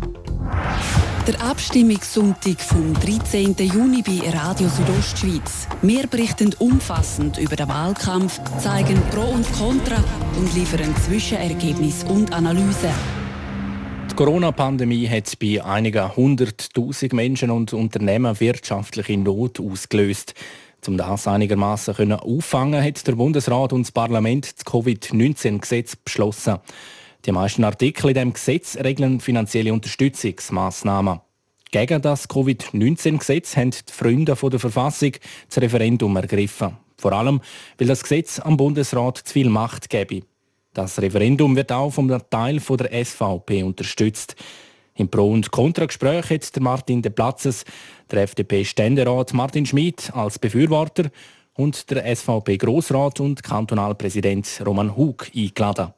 Der 1.28 1.42
Abstimmungssonntag 1.42 2.62
vom 2.62 2.94
13. 2.94 3.54
Juni 3.58 4.02
bei 4.02 4.30
Radio 4.30 4.70
Südostschweiz. 4.70 5.68
Wir 5.82 6.08
berichten 6.08 6.56
umfassend 6.60 7.38
über 7.38 7.58
den 7.58 7.68
Wahlkampf, 7.68 8.40
zeigen 8.60 9.02
Pro 9.12 9.26
und 9.26 9.46
Contra 9.58 10.02
und 10.38 10.56
liefern 10.56 10.96
Zwischenergebnis 11.06 12.06
und 12.06 12.32
Analyse. 12.32 12.92
Die 14.14 14.18
Corona-Pandemie 14.18 15.10
hat 15.10 15.40
bei 15.40 15.66
einigen 15.66 16.16
hunderttausend 16.16 17.14
Menschen 17.14 17.50
und 17.50 17.74
Unternehmen 17.74 18.40
wirtschaftliche 18.40 19.18
Not 19.18 19.60
ausgelöst. 19.60 20.36
Um 20.86 20.98
das 20.98 21.28
einigermaßen 21.28 22.14
auffangen 22.14 22.84
hat 22.84 23.08
der 23.08 23.14
Bundesrat 23.14 23.74
und 23.74 23.88
das 23.88 23.92
Parlament 23.92 24.54
das 24.56 24.66
Covid-19-Gesetz 24.66 25.96
beschlossen. 25.96 26.60
Die 27.26 27.32
meisten 27.32 27.64
Artikel 27.64 28.10
in 28.10 28.14
diesem 28.14 28.34
Gesetz 28.34 28.78
regeln 28.78 29.20
finanzielle 29.20 29.74
Unterstützungsmaßnahmen. 29.74 31.20
Gegen 31.72 32.02
das 32.04 32.30
Covid-19-Gesetz 32.30 33.58
haben 33.58 33.72
die 33.72 33.92
Freunde 33.92 34.36
der 34.40 34.60
Verfassung 34.60 35.14
das 35.50 35.60
Referendum 35.60 36.16
ergriffen. 36.18 36.78
Vor 37.00 37.14
allem, 37.14 37.42
weil 37.80 37.88
das 37.88 38.04
Gesetz 38.04 38.38
am 38.38 38.58
Bundesrat 38.58 39.18
zu 39.18 39.34
viel 39.34 39.50
Macht 39.50 39.90
gebe. 39.90 40.22
Das 40.74 41.00
Referendum 41.00 41.56
wird 41.56 41.72
auch 41.72 41.92
vom 41.92 42.10
Teil 42.30 42.60
der 42.60 43.06
SVP 43.06 43.64
unterstützt. 43.64 44.36
Im 44.96 45.08
Pro- 45.08 45.32
und 45.32 45.52
Kontragespräch 45.52 46.30
hat 46.30 46.60
Martin 46.60 47.02
de 47.02 47.12
Platzes, 47.12 47.64
der 48.12 48.24
FDP-Ständerat 48.24 49.34
Martin 49.34 49.66
Schmid 49.66 50.12
als 50.14 50.40
Befürworter 50.40 51.10
und 51.56 51.90
der 51.92 52.16
SVP-Grossrat 52.16 53.20
und 53.20 53.44
Kantonalpräsident 53.44 54.62
Roman 54.66 54.96
Hug 54.96 55.30
eingeladen. 55.36 55.94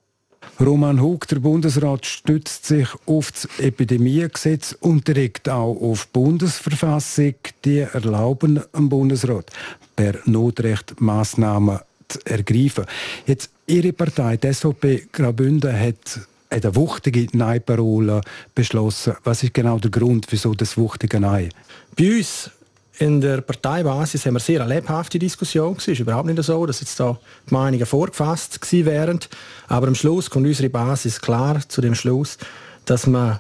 Roman 0.60 1.02
Hug, 1.02 1.28
der 1.28 1.40
Bundesrat, 1.40 2.06
stützt 2.06 2.66
sich 2.66 2.88
auf 3.06 3.32
das 3.32 3.48
Epidemiegesetz 3.60 4.78
und 4.80 5.08
direkt 5.08 5.50
auch 5.50 5.76
auf 5.82 6.06
die 6.06 6.12
Bundesverfassung. 6.14 7.36
Die 7.66 7.80
erlauben 7.80 8.62
dem 8.76 8.90
Bundesrat, 8.90 9.52
per 9.96 10.16
Notrecht 10.26 11.02
Massnahmen 11.02 11.80
zu 12.08 12.20
ergreifen. 12.26 12.86
Jetzt 13.26 13.50
Ihre 13.68 13.94
Partei, 13.94 14.38
die 14.38 14.54
SVP 14.54 15.08
Graubünden, 15.12 15.74
hat 15.78 16.20
eine 16.52 16.76
wuchtige 16.76 17.26
Nein-Parole 17.36 18.22
beschlossen. 18.54 19.16
Was 19.24 19.42
ist 19.42 19.56
genau 19.56 19.80
der 19.80 19.90
Grund, 19.90 20.28
wieso 20.30 20.54
das 20.54 20.78
wuchtige 20.78 21.20
Nein? 21.20 21.50
Bei 21.98 22.18
uns 22.18 22.52
in 23.00 23.20
der 23.20 23.42
Parteibasis 23.42 24.28
haben 24.28 24.36
wir 24.36 24.40
sehr 24.40 24.62
eine 24.62 24.76
lebhafte 24.76 25.18
Diskussion. 25.18 25.76
Es 25.80 25.88
ist 25.88 26.00
überhaupt 26.00 26.28
nicht 26.28 26.44
so, 26.44 26.64
dass 26.68 26.80
jetzt 26.80 27.00
da 27.00 27.18
die 27.50 27.54
Meinungen 27.56 27.88
vorgefasst 27.88 28.62
gewesen 28.62 28.86
wären. 28.86 29.20
Aber 29.68 29.88
am 29.88 29.96
Schluss 29.96 30.30
kommt 30.30 30.46
unsere 30.46 30.70
Basis 30.70 31.20
klar 31.20 31.68
zu 31.68 31.82
dem 31.82 31.96
Schluss, 31.96 32.38
dass 32.86 33.08
man 33.08 33.40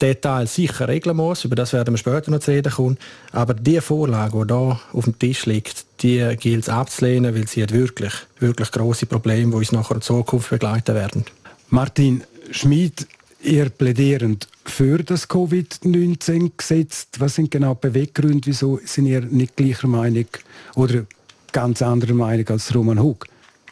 Detail 0.00 0.46
sicher 0.46 0.88
regeln 0.88 1.16
muss. 1.16 1.44
Über 1.44 1.56
das 1.56 1.72
werden 1.72 1.94
wir 1.94 1.98
später 1.98 2.30
noch 2.30 2.40
zu 2.40 2.50
reden 2.50 2.72
kommen. 2.72 2.98
Aber 3.32 3.54
die 3.54 3.80
Vorlage, 3.80 4.46
die 4.46 4.54
hier 4.54 4.80
auf 4.92 5.04
dem 5.04 5.18
Tisch 5.18 5.46
liegt, 5.46 5.84
die 6.02 6.36
gilt 6.38 6.64
es 6.64 6.68
abzulehnen, 6.68 7.34
weil 7.34 7.46
sie 7.46 7.62
hat 7.62 7.72
wirklich, 7.72 8.12
wirklich 8.40 8.70
grosse 8.70 9.06
Probleme, 9.06 9.52
die 9.52 9.56
uns 9.56 9.72
nachher 9.72 9.96
in 9.96 10.02
Zukunft 10.02 10.50
begleiten 10.50 10.94
werden. 10.94 11.24
Martin 11.70 12.22
Schmid, 12.50 13.06
ihr 13.42 13.68
plädierend 13.70 14.48
für 14.64 15.02
das 15.02 15.28
Covid-19-Gesetz. 15.28 17.08
Was 17.18 17.36
sind 17.36 17.50
genau 17.50 17.74
die 17.74 17.88
Beweggründe? 17.88 18.46
Wieso 18.46 18.80
sind 18.84 19.06
ihr 19.06 19.20
nicht 19.20 19.56
gleicher 19.56 19.88
Meinung 19.88 20.26
oder 20.74 21.04
ganz 21.52 21.82
anderer 21.82 22.14
Meinung 22.14 22.48
als 22.48 22.74
Roman 22.74 23.02
Hug? 23.02 23.26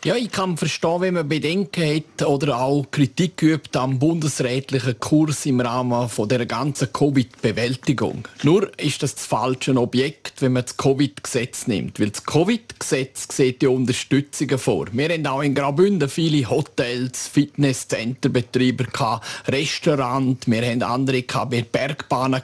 Ja, 0.04 0.16
ich 0.16 0.32
kann 0.32 0.56
verstehen, 0.56 1.00
wenn 1.00 1.14
man 1.14 1.28
Bedenken 1.28 1.84
hat 1.84 2.26
oder 2.26 2.60
auch 2.60 2.86
Kritik 2.90 3.40
übt 3.40 3.78
am 3.78 4.00
bundesrätlichen 4.00 4.98
Kurs 4.98 5.46
im 5.46 5.60
Rahmen 5.60 6.08
von 6.08 6.28
der 6.28 6.44
ganzen 6.44 6.92
Covid-Bewältigung. 6.92 8.26
Nur 8.42 8.76
ist 8.80 9.04
das 9.04 9.14
das 9.14 9.26
falsche 9.26 9.76
Objekt, 9.76 10.42
wenn 10.42 10.54
man 10.54 10.64
das 10.64 10.76
Covid-Gesetz 10.76 11.68
nimmt. 11.68 12.00
Weil 12.00 12.10
das 12.10 12.26
Covid-Gesetz 12.26 13.28
sieht 13.30 13.62
ja 13.62 13.68
Unterstützungen 13.68 14.58
vor. 14.58 14.88
Wir 14.90 15.08
haben 15.08 15.24
auch 15.24 15.40
in 15.40 15.54
Graubünden 15.54 16.08
viele 16.08 16.50
Hotels, 16.50 17.28
Fitnesscenterbetreiber, 17.28 19.20
Restaurants, 19.46 20.48
wir 20.48 20.68
haben 20.68 20.82
andere 20.82 21.22
wir 21.48 21.62
Bergbahnen. 21.62 22.42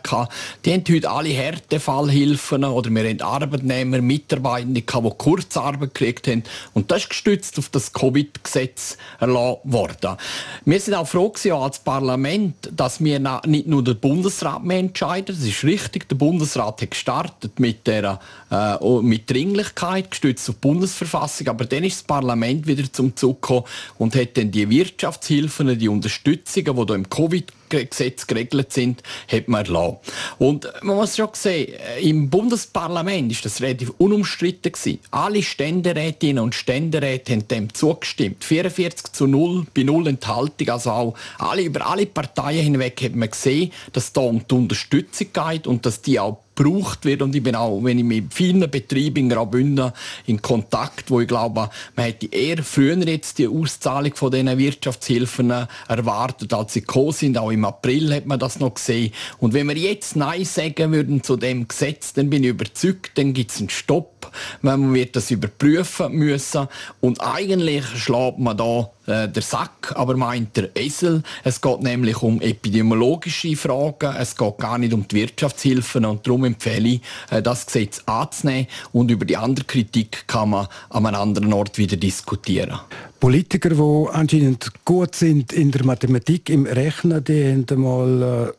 Die 0.64 0.72
haben 0.72 0.84
heute 0.88 1.10
alle 1.10 1.30
Härtefallhilfen 1.30 2.64
oder 2.64 2.88
wir 2.90 3.02
haben 3.02 3.20
Arbeitnehmer, 3.20 4.00
Mitarbeitende, 4.00 4.82
die 4.82 4.86
Kurzarbeit 4.86 5.92
gekriegt 5.92 6.28
haben. 6.28 6.44
Und 6.72 6.92
das 6.92 7.02
ist 7.02 7.10
gestützt 7.10 7.47
jetzt 7.48 7.58
auf 7.58 7.68
das 7.68 7.92
Covid-Gesetz 7.92 8.96
erlassen 9.18 9.58
worden. 9.64 10.16
Wir 10.64 10.80
sind 10.80 10.94
auch 10.94 11.06
froh 11.06 11.30
gewesen, 11.30 11.52
als 11.52 11.78
Parlament, 11.78 12.54
dass 12.74 13.02
wir 13.02 13.18
nicht 13.46 13.66
nur 13.66 13.82
der 13.82 13.94
Bundesrat 13.94 14.64
mehr 14.64 14.78
entscheiden. 14.78 15.34
Das 15.36 15.44
ist 15.44 15.64
richtig. 15.64 16.08
Der 16.08 16.16
Bundesrat 16.16 16.82
hat 16.82 16.90
gestartet 16.90 17.58
mit 17.58 17.86
der 17.86 18.20
äh, 18.50 19.02
mit 19.02 19.30
Dringlichkeit 19.30 20.10
gestützt 20.10 20.48
auf 20.48 20.56
die 20.56 20.60
Bundesverfassung, 20.60 21.48
aber 21.48 21.64
dann 21.64 21.84
ist 21.84 21.98
das 21.98 22.02
Parlament 22.04 22.66
wieder 22.66 22.90
zum 22.92 23.16
Zug 23.16 23.42
gekommen 23.42 23.64
und 23.98 24.14
hat 24.14 24.36
dann 24.36 24.50
die 24.50 24.68
Wirtschaftshilfen, 24.68 25.78
die 25.78 25.88
Unterstützungen, 25.88 26.76
die 26.76 26.84
hier 26.86 26.94
im 26.94 27.08
Covid 27.08 27.52
Gesetz 27.68 28.26
geregelt 28.26 28.72
sind, 28.72 29.02
hat 29.30 29.48
man 29.48 29.64
erlassen. 29.64 29.96
Und 30.38 30.68
man 30.82 30.96
muss 30.96 31.16
schon 31.16 31.28
sehen, 31.32 31.74
äh, 31.74 32.08
im 32.08 32.30
Bundesparlament 32.30 33.32
ist 33.32 33.44
das 33.44 33.60
relativ 33.60 33.92
unumstritten 33.98 34.72
gewesen. 34.72 35.00
Alle 35.10 35.42
Ständerätinnen 35.42 36.42
und 36.42 36.54
Ständeräte 36.54 37.32
haben 37.32 37.48
dem 37.48 37.74
zugestimmt. 37.74 38.44
44 38.44 39.12
zu 39.12 39.26
0 39.26 39.66
bei 39.74 39.82
0 39.82 40.08
Enthaltung. 40.08 40.68
Also 40.68 40.90
auch 40.90 41.14
alle, 41.38 41.62
über 41.62 41.86
alle 41.86 42.06
Parteien 42.06 42.64
hinweg 42.64 43.00
hat 43.02 43.14
man 43.14 43.30
gesehen, 43.30 43.72
dass 43.92 44.12
da 44.12 44.22
um 44.22 44.46
die 44.46 44.54
Unterstützung 44.54 45.28
geht 45.32 45.66
und 45.66 45.86
dass 45.86 46.02
die 46.02 46.18
auch 46.20 46.38
gebraucht 46.58 47.04
wird. 47.04 47.22
Und 47.22 47.34
ich 47.34 47.42
bin 47.42 47.54
auch, 47.54 47.82
wenn 47.82 47.98
ich 47.98 48.04
mit 48.04 48.34
vielen 48.34 48.68
Betrieben 48.70 49.18
in 49.18 49.28
Graubünden 49.28 49.92
in 50.26 50.42
Kontakt, 50.42 51.10
wo 51.10 51.20
ich 51.20 51.28
glaube, 51.28 51.70
man 51.96 52.06
hätte 52.06 52.26
eher 52.26 52.62
früher 52.62 52.96
jetzt 53.06 53.38
die 53.38 53.48
Auszahlung 53.48 54.14
von 54.14 54.30
diesen 54.30 54.58
Wirtschaftshilfen 54.58 55.52
erwartet, 55.88 56.52
als 56.52 56.72
sie 56.72 56.80
gekommen 56.80 57.12
sind. 57.12 57.38
Auch 57.38 57.50
im 57.50 57.64
April 57.64 58.14
hat 58.14 58.26
man 58.26 58.38
das 58.38 58.58
noch 58.58 58.74
gesehen. 58.74 59.12
Und 59.38 59.54
wenn 59.54 59.68
wir 59.68 59.76
jetzt 59.76 60.16
Nein 60.16 60.44
sagen 60.44 60.92
würden 60.92 61.22
zu 61.22 61.36
dem 61.36 61.68
Gesetz, 61.68 62.12
dann 62.12 62.30
bin 62.30 62.42
ich 62.42 62.50
überzeugt, 62.50 63.12
dann 63.16 63.32
gibt 63.32 63.52
es 63.52 63.58
einen 63.58 63.70
Stopp. 63.70 64.30
Man 64.60 64.92
wird 64.94 65.16
das 65.16 65.30
überprüfen 65.30 66.12
müssen. 66.12 66.68
Und 67.00 67.20
eigentlich 67.20 67.86
schlägt 67.86 68.38
man 68.38 68.56
da 68.56 68.90
äh, 69.08 69.28
der 69.28 69.42
Sack, 69.42 69.92
aber 69.96 70.16
meint 70.16 70.56
der 70.56 70.76
Esel. 70.76 71.22
Es 71.42 71.60
geht 71.60 71.82
nämlich 71.82 72.22
um 72.22 72.40
epidemiologische 72.40 73.56
Fragen, 73.56 74.14
es 74.16 74.36
geht 74.36 74.58
gar 74.58 74.78
nicht 74.78 74.92
um 74.92 75.08
die 75.08 75.16
Wirtschaftshilfen 75.16 76.04
und 76.04 76.26
darum 76.26 76.44
empfehle 76.44 76.88
ich, 76.88 77.00
äh, 77.30 77.42
das 77.42 77.66
Gesetz 77.66 78.02
anzunehmen 78.06 78.66
und 78.92 79.10
über 79.10 79.24
die 79.24 79.36
andere 79.36 79.64
Kritik 79.64 80.24
kann 80.26 80.50
man 80.50 80.68
an 80.90 81.06
einem 81.06 81.20
anderen 81.20 81.52
Ort 81.52 81.78
wieder 81.78 81.96
diskutieren. 81.96 82.78
Politiker, 83.18 83.70
die 83.70 84.08
anscheinend 84.12 84.70
gut 84.84 85.14
sind 85.14 85.52
in 85.52 85.70
der 85.70 85.84
Mathematik, 85.84 86.50
im 86.50 86.66
Rechnen, 86.66 87.24
die 87.24 87.50
haben 87.50 87.66
einmal 87.68 88.50
äh 88.50 88.52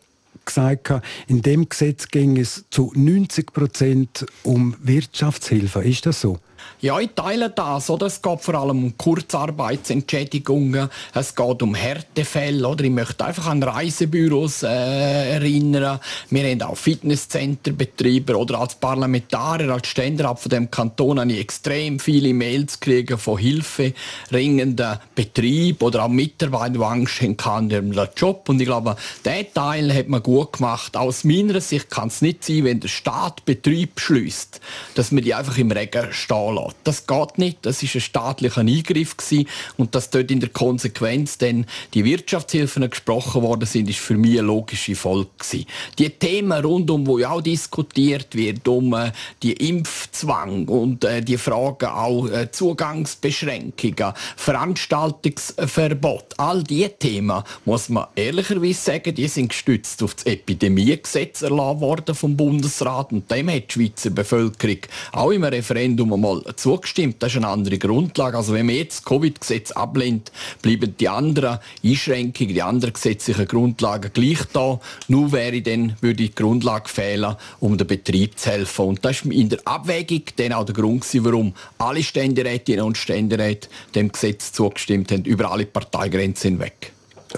gesagt, 0.49 0.91
in 1.27 1.43
dem 1.43 1.69
Gesetz 1.69 2.07
ging 2.07 2.37
es 2.37 2.65
zu 2.71 2.91
90 2.95 3.53
Prozent 3.53 4.25
um 4.43 4.75
Wirtschaftshilfe. 4.81 5.83
Ist 5.83 6.07
das 6.07 6.21
so? 6.21 6.39
Ja, 6.81 6.99
ich 6.99 7.09
teile 7.15 7.49
das. 7.49 7.89
Oder? 7.89 8.07
Es 8.07 8.21
geht 8.21 8.41
vor 8.41 8.55
allem 8.55 8.83
um 8.85 8.97
Kurzarbeitsentschädigungen, 8.97 10.89
es 11.13 11.35
geht 11.35 11.61
um 11.61 11.75
Härtefälle. 11.75 12.67
Oder? 12.67 12.85
Ich 12.85 12.91
möchte 12.91 13.25
einfach 13.25 13.47
an 13.47 13.61
Reisebüros 13.61 14.63
äh, 14.63 15.33
erinnern. 15.33 15.99
Wir 16.29 16.49
haben 16.49 16.61
auch 16.61 16.77
Fitnesscenterbetreiber. 16.77 18.37
Oder 18.37 18.59
als 18.59 18.75
Parlamentarier, 18.75 19.69
als 19.71 19.87
Ständerat 19.87 20.39
von 20.39 20.49
dem 20.49 20.71
Kanton 20.71 21.19
habe 21.19 21.31
ich 21.31 21.39
extrem 21.39 21.99
viele 21.99 22.33
Mails 22.33 22.79
gekriegt 22.79 23.19
von 23.19 23.37
hilferingenden 23.37 24.99
Betrieben 25.15 25.83
oder 25.83 26.05
auch 26.05 26.09
Mitarbeitern, 26.09 26.73
die 26.73 26.79
Angst 26.79 27.21
haben 27.21 27.69
in 27.69 27.93
ihrem 27.93 28.09
Job. 28.15 28.47
Und 28.49 28.59
ich 28.59 28.67
glaube, 28.67 28.95
diesen 29.25 29.53
Teil 29.53 29.93
hat 29.93 30.07
man 30.07 30.23
gut 30.23 30.53
gemacht. 30.53 30.95
Aus 30.95 31.23
meiner 31.23 31.59
Sicht 31.61 31.89
kann 31.89 32.07
es 32.07 32.21
nicht 32.21 32.43
sein, 32.43 32.63
wenn 32.63 32.79
der 32.79 32.87
Staat 32.87 33.45
Betrieb 33.45 33.99
schließt, 33.99 34.61
dass 34.95 35.11
man 35.11 35.23
die 35.23 35.33
einfach 35.33 35.57
im 35.57 35.71
Regen 35.71 36.11
stehen 36.11 36.48
lässt. 36.51 36.77
Das 36.83 37.07
geht 37.07 37.37
nicht. 37.37 37.59
Das 37.63 37.83
ist 37.83 37.95
ein 37.95 38.01
staatlicher 38.01 38.61
Eingriff 38.61 39.17
gewesen. 39.17 39.47
und 39.77 39.95
dass 39.95 40.09
dort 40.09 40.31
in 40.31 40.39
der 40.39 40.49
Konsequenz 40.49 41.37
dann 41.37 41.65
die 41.93 42.05
Wirtschaftshilfen 42.05 42.89
gesprochen 42.89 43.41
worden 43.41 43.65
sind, 43.65 43.89
ist 43.89 43.99
für 43.99 44.15
mich 44.15 44.39
eine 44.39 44.47
logische 44.47 44.95
Folge 44.95 45.29
gewesen. 45.37 45.65
Die 45.97 46.09
Themen 46.09 46.63
rundum, 46.63 47.07
wo 47.07 47.17
ja 47.17 47.31
auch 47.31 47.41
diskutiert 47.41 48.35
wird, 48.35 48.67
um 48.67 48.93
äh, 48.93 49.11
die 49.43 49.53
Impfzwang 49.53 50.67
und 50.67 51.03
äh, 51.03 51.21
die 51.21 51.37
Fragen 51.37 51.87
auch 51.87 52.27
äh, 52.27 52.51
Zugangsbeschränkungen, 52.51 54.13
Veranstaltungsverbot, 54.35 56.35
all 56.37 56.63
diese 56.63 56.97
Themen 56.97 57.43
muss 57.65 57.89
man 57.89 58.07
ehrlicherweise 58.15 58.79
sagen, 58.79 59.15
die 59.15 59.27
sind 59.27 59.49
gestützt 59.49 60.03
auf 60.03 60.15
das 60.15 60.25
Epidemiegesetz 60.25 61.41
erlassen 61.41 61.81
worden 61.81 62.15
vom 62.15 62.35
Bundesrat 62.35 63.11
und 63.11 63.29
dem 63.31 63.49
hat 63.49 63.69
die 63.69 63.73
Schweizer 63.73 64.09
Bevölkerung 64.09 64.79
auch 65.11 65.31
im 65.31 65.43
Referendum 65.43 66.13
einmal 66.13 66.38
zugestimmt. 66.55 67.17
Das 67.19 67.31
ist 67.31 67.37
eine 67.37 67.47
andere 67.47 67.77
Grundlage. 67.77 68.37
Also 68.37 68.53
wenn 68.53 68.65
man 68.65 68.75
jetzt 68.75 68.99
das 68.99 69.05
Covid-Gesetz 69.05 69.71
ablehnt, 69.71 70.31
bleiben 70.61 70.95
die 70.99 71.09
anderen 71.09 71.59
Einschränkungen, 71.83 72.53
die 72.53 72.61
anderen 72.61 72.93
gesetzlichen 72.93 73.47
Grundlagen 73.47 74.11
gleich 74.13 74.39
da. 74.53 74.79
Nur 75.07 75.31
wäre 75.31 75.61
dann, 75.61 75.95
würde 76.01 76.23
die 76.23 76.33
Grundlage 76.35 76.89
fehlen, 76.89 77.35
um 77.59 77.77
dem 77.77 77.87
Betrieb 77.87 78.37
zu 78.37 78.49
helfen. 78.51 78.85
Und 78.85 79.05
das 79.05 79.21
ist 79.21 79.25
in 79.25 79.49
der 79.49 79.59
Abwägung 79.65 80.23
dann 80.35 80.53
auch 80.53 80.65
der 80.65 80.75
Grund, 80.75 81.05
warum 81.23 81.53
alle 81.77 82.03
Ständerätinnen 82.03 82.85
und 82.85 82.97
Ständeräte 82.97 83.69
dem 83.95 84.11
Gesetz 84.11 84.51
zugestimmt 84.51 85.11
haben, 85.11 85.23
über 85.25 85.51
alle 85.51 85.65
Parteigrenzen 85.65 86.51
hinweg. 86.51 86.93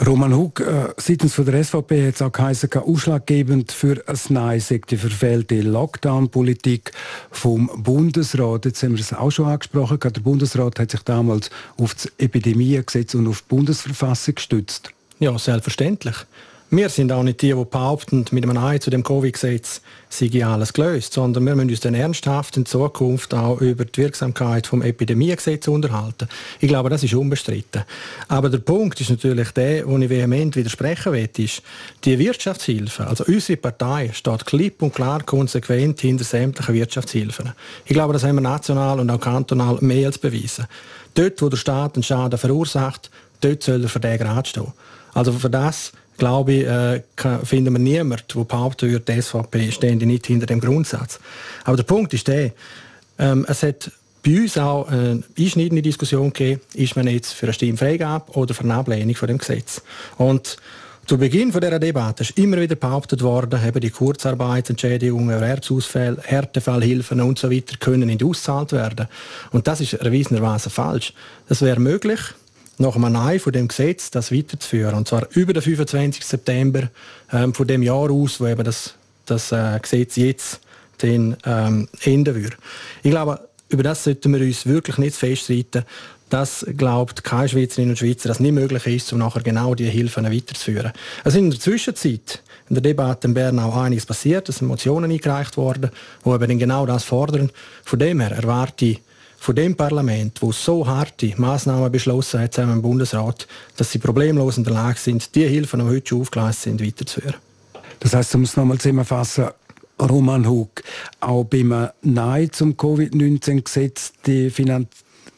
Roman 0.08 0.34
Hug, 0.34 0.62
äh, 0.62 0.93
seitens 0.97 1.34
von 1.34 1.45
der 1.45 1.62
SVP 1.63 2.08
hat 2.08 2.15
es 2.15 2.21
auch 2.21 2.32
geheißen, 2.32 2.71
ausschlaggebend 2.73 3.73
für 3.73 4.01
ein 4.08 4.19
Nein 4.30 4.60
sei 4.62 4.80
die 4.89 4.95
verfehlte 4.95 5.62
Lockdown-Politik 5.62 6.91
vom 7.30 7.69
Bundesrat. 7.75 8.65
Jetzt 8.65 8.82
haben 8.84 8.93
wir 8.93 9.01
es 9.01 9.13
auch 9.13 9.32
schon 9.32 9.47
angesprochen. 9.47 9.99
Der 9.99 10.21
Bundesrat 10.21 10.80
hat 10.80 10.91
sich 10.91 11.01
damals 11.01 11.49
auf 11.77 11.93
das 11.93 12.10
Epidemiegesetz 12.17 13.15
und 13.15 13.27
auf 13.27 13.41
die 13.41 13.49
Bundesverfassung 13.49 14.36
gestützt. 14.36 14.91
Ja, 15.19 15.38
selbstverständlich. 15.38 16.15
Wir 16.73 16.88
sind 16.88 17.12
auch 17.12 17.23
nicht 17.23 17.41
die, 17.41 17.53
die 17.53 17.65
behaupten, 17.65 18.23
mit 18.31 18.45
einem 18.45 18.53
Nein 18.53 18.79
zu 18.79 18.89
dem 18.89 19.03
Covid-Gesetz 19.03 19.81
sei 20.07 20.45
alles 20.45 20.71
gelöst, 20.71 21.12
sondern 21.12 21.43
wir 21.43 21.53
müssen 21.53 21.69
uns 21.69 21.81
dann 21.81 21.95
ernsthaft 21.95 22.55
in 22.55 22.65
Zukunft 22.65 23.34
auch 23.34 23.60
über 23.60 23.84
die 23.84 23.97
Wirksamkeit 23.97 24.67
vom 24.67 24.81
Epidemiegesetz 24.81 25.67
unterhalten. 25.67 26.29
Ich 26.62 26.69
glaube, 26.69 26.89
das 26.89 27.03
ist 27.03 27.13
unbestritten. 27.13 27.84
Aber 28.29 28.49
der 28.49 28.60
Punkt 28.60 29.01
ist 29.01 29.10
natürlich 29.10 29.51
der, 29.51 29.86
wo 29.86 29.97
ich 29.97 30.10
vehement 30.10 30.55
widersprechen 30.55 31.12
will, 31.12 31.29
ist, 31.39 31.62
die 32.05 32.17
Wirtschaftshilfe, 32.17 33.05
also 33.05 33.25
unsere 33.25 33.57
Partei, 33.57 34.12
steht 34.13 34.45
klipp 34.45 34.81
und 34.81 34.95
klar 34.95 35.23
konsequent 35.23 35.99
hinter 35.99 36.23
sämtlichen 36.23 36.73
Wirtschaftshilfen. 36.73 37.51
Ich 37.84 37.91
glaube, 37.91 38.13
das 38.13 38.23
haben 38.23 38.36
wir 38.36 38.41
national 38.41 39.01
und 39.01 39.10
auch 39.10 39.19
kantonal 39.19 39.77
mehr 39.81 40.07
als 40.07 40.17
bewiesen. 40.17 40.67
Dort, 41.15 41.41
wo 41.41 41.49
der 41.49 41.57
Staat 41.57 41.95
einen 41.95 42.03
Schaden 42.03 42.39
verursacht, 42.39 43.12
dort 43.41 43.62
soll 43.62 43.84
er 43.84 43.89
für 43.89 43.99
den 43.99 44.17
gerade 44.17 44.47
stehen. 44.47 44.71
Also 45.13 45.34
für 45.34 45.49
das 45.49 45.91
glaube 46.21 46.53
ich, 46.53 46.67
äh, 46.67 47.01
finden 47.43 47.73
wir 47.73 47.79
niemanden, 47.79 48.23
der 48.36 48.43
behaupten 48.43 48.91
würde, 48.91 49.12
die 49.12 49.19
SVP 49.19 49.71
stände 49.71 50.05
nicht 50.05 50.27
hinter 50.27 50.45
dem 50.45 50.62
Grundsatz. 50.62 51.19
Aber 51.63 51.77
der 51.77 51.84
Punkt 51.84 52.13
ist 52.13 52.27
der, 52.27 52.51
ähm, 53.17 53.43
es 53.49 53.63
hat 53.63 53.91
bei 54.23 54.39
uns 54.39 54.55
auch 54.55 54.88
eine 54.88 55.23
einschneidende 55.36 55.81
Diskussion 55.81 56.31
gegeben, 56.31 56.62
ist 56.75 56.95
man 56.95 57.07
jetzt 57.07 57.34
für 57.34 57.47
eine 57.47 57.53
Stimmfreigabe 57.53 58.34
oder 58.34 58.53
für 58.53 58.63
eine 58.63 58.75
Ablehnung 58.75 59.15
von 59.15 59.29
dem 59.29 59.39
Gesetz. 59.39 59.81
Und 60.17 60.57
zu 61.07 61.17
Beginn 61.17 61.51
dieser 61.51 61.79
Debatte 61.79 62.21
ist 62.21 62.38
immer 62.38 62.62
wieder 62.62 62.75
behauptet 62.75 63.23
worden, 63.23 63.60
eben 63.67 63.81
die 63.81 63.89
Kurzarbeitsentschädigungen, 63.89 65.31
Erwerbsausfälle, 65.31 66.21
Härtefallhilfen 66.21 67.19
und 67.19 67.39
so 67.39 67.49
können 67.79 68.05
nicht 68.05 68.23
ausgezahlt 68.23 68.73
werden. 68.73 69.07
Und 69.51 69.65
das 69.65 69.81
ist 69.81 69.93
erwiesenerweise 69.93 70.69
falsch. 70.69 71.13
Das 71.49 71.63
wäre 71.63 71.79
möglich, 71.79 72.19
nach 72.82 72.96
einem 72.96 73.13
Nein 73.13 73.39
von 73.39 73.54
dem 73.54 73.67
Gesetz 73.67 74.12
das 74.12 74.32
weiterzuführen. 74.32 74.96
Und 74.96 75.08
zwar 75.08 75.28
über 75.32 75.54
den 75.54 75.62
25. 75.62 76.26
September 76.26 76.89
ähm, 77.32 77.54
von 77.54 77.67
dem 77.67 77.84
Jahr 77.84 78.12
aus, 78.12 78.39
wo 78.39 78.48
eben 78.48 78.63
das, 78.63 78.96
das 79.26 79.52
äh, 79.52 79.80
Gesetz 79.82 80.15
jetzt 80.17 80.60
den, 81.02 81.38
ähm, 81.46 81.88
enden 82.04 82.36
würde. 82.36 82.58
Ich 83.04 83.12
glaube, 83.12 83.39
über 83.70 83.84
das 83.84 84.04
sollten 84.04 84.34
wir 84.34 84.41
uns 84.41 84.65
wirklich 84.65 84.98
nicht 84.98 85.15
feststreiten. 85.15 85.84
Das 86.30 86.65
glaubt 86.78 87.24
keine 87.24 87.50
Schweizerinnen 87.50 87.91
und 87.91 87.98
Schweizer, 87.98 88.30
dass 88.30 88.38
es 88.38 88.41
nicht 88.41 88.54
möglich 88.54 88.88
ist, 88.88 89.12
um 89.12 89.20
nachher 89.20 89.41
genau 89.41 89.76
diese 89.76 89.91
Hilfen 89.91 90.26
weiterzuführen. 90.26 90.91
Es 91.24 91.36
in 91.36 91.50
der 91.50 91.60
Zwischenzeit 91.60 92.41
in 92.70 92.76
der 92.76 92.84
Debatte 92.84 93.28
in 93.28 93.34
Bern 93.34 93.60
auch 93.60 93.76
einiges 93.76 94.06
passiert. 94.06 94.48
Es 94.48 94.58
sind 94.58 94.70
Motionen 94.70 95.12
eingereicht 95.12 95.58
worden, 95.58 95.91
die 96.24 96.30
eben 96.30 96.58
genau 96.58 96.86
das 96.86 97.04
fordern. 97.04 97.52
Von 97.84 98.00
dem 98.00 98.22
her 98.22 98.32
erwarte 98.32 98.86
ich 98.86 99.02
von 99.41 99.56
dem 99.56 99.75
Parlament, 99.75 100.39
wo 100.43 100.51
so 100.51 100.86
harte 100.86 101.34
Maßnahmen 101.36 101.91
beschlossen 101.91 102.41
hat 102.41 102.54
zusammen 102.54 102.73
im 102.73 102.82
Bundesrat, 102.84 103.47
dass 103.75 103.91
sie 103.91 103.97
problemlos 103.97 104.58
in 104.58 104.63
der 104.63 104.73
Lage 104.73 104.99
sind, 104.99 105.34
die 105.34 105.47
Hilfen, 105.47 105.80
die 105.80 105.88
heute 105.88 106.10
schon 106.10 106.21
aufgeleistet 106.21 106.77
sind, 106.77 106.86
weiterzuführen. 106.86 107.38
Das 108.01 108.13
heißt, 108.13 108.36
um 108.36 108.43
es 108.43 108.56
nochmal 108.56 108.77
zusammenfassen, 108.77 109.47
Roman 109.99 110.47
Hug, 110.47 110.84
auch 111.21 111.43
beim 111.43 111.89
Nein 112.04 112.51
zum 112.51 112.77
Covid-19-Gesetz, 112.77 114.13
die, 114.27 114.51
Finan 114.51 114.88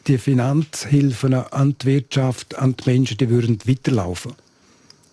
die 0.06 0.18
Finanzhilfen 0.18 1.32
an 1.32 1.74
die 1.80 1.86
Wirtschaft, 1.86 2.58
an 2.58 2.76
die 2.76 2.90
Menschen, 2.90 3.16
die 3.16 3.30
würden 3.30 3.58
weiterlaufen? 3.64 4.32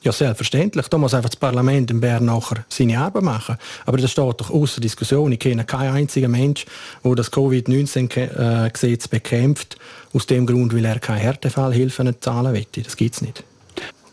Ja, 0.04 0.12
selbstverständlich. 0.12 0.88
Da 0.88 0.98
muss 0.98 1.14
einfach 1.14 1.30
das 1.30 1.36
Parlament 1.36 1.92
in 1.92 2.02
Bern 2.02 2.26
nachher 2.26 2.66
seine 2.70 2.98
Arbeit 2.98 3.22
machen. 3.22 3.58
Aber 3.86 3.98
das 3.98 4.12
steht 4.12 4.42
doch 4.42 4.50
außer 4.50 4.82
Diskussion. 4.82 5.32
Ich 5.32 5.40
kenne 5.40 5.64
keinen 5.64 5.94
einzigen 5.94 6.32
Mensch, 6.32 6.66
der 7.04 7.16
das 7.16 7.32
Covid-19-Gesetz 7.32 9.08
bekämpft, 9.08 9.78
aus 10.14 10.26
dem 10.26 10.48
Grund, 10.48 10.76
weil 10.76 10.86
er 10.86 11.00
keine 11.00 11.20
Härtefallhilfen 11.20 12.16
zahlen 12.20 12.54
will. 12.54 12.66
Das 12.84 12.98
gibt 12.98 13.16
es 13.16 13.22
nicht. 13.22 13.44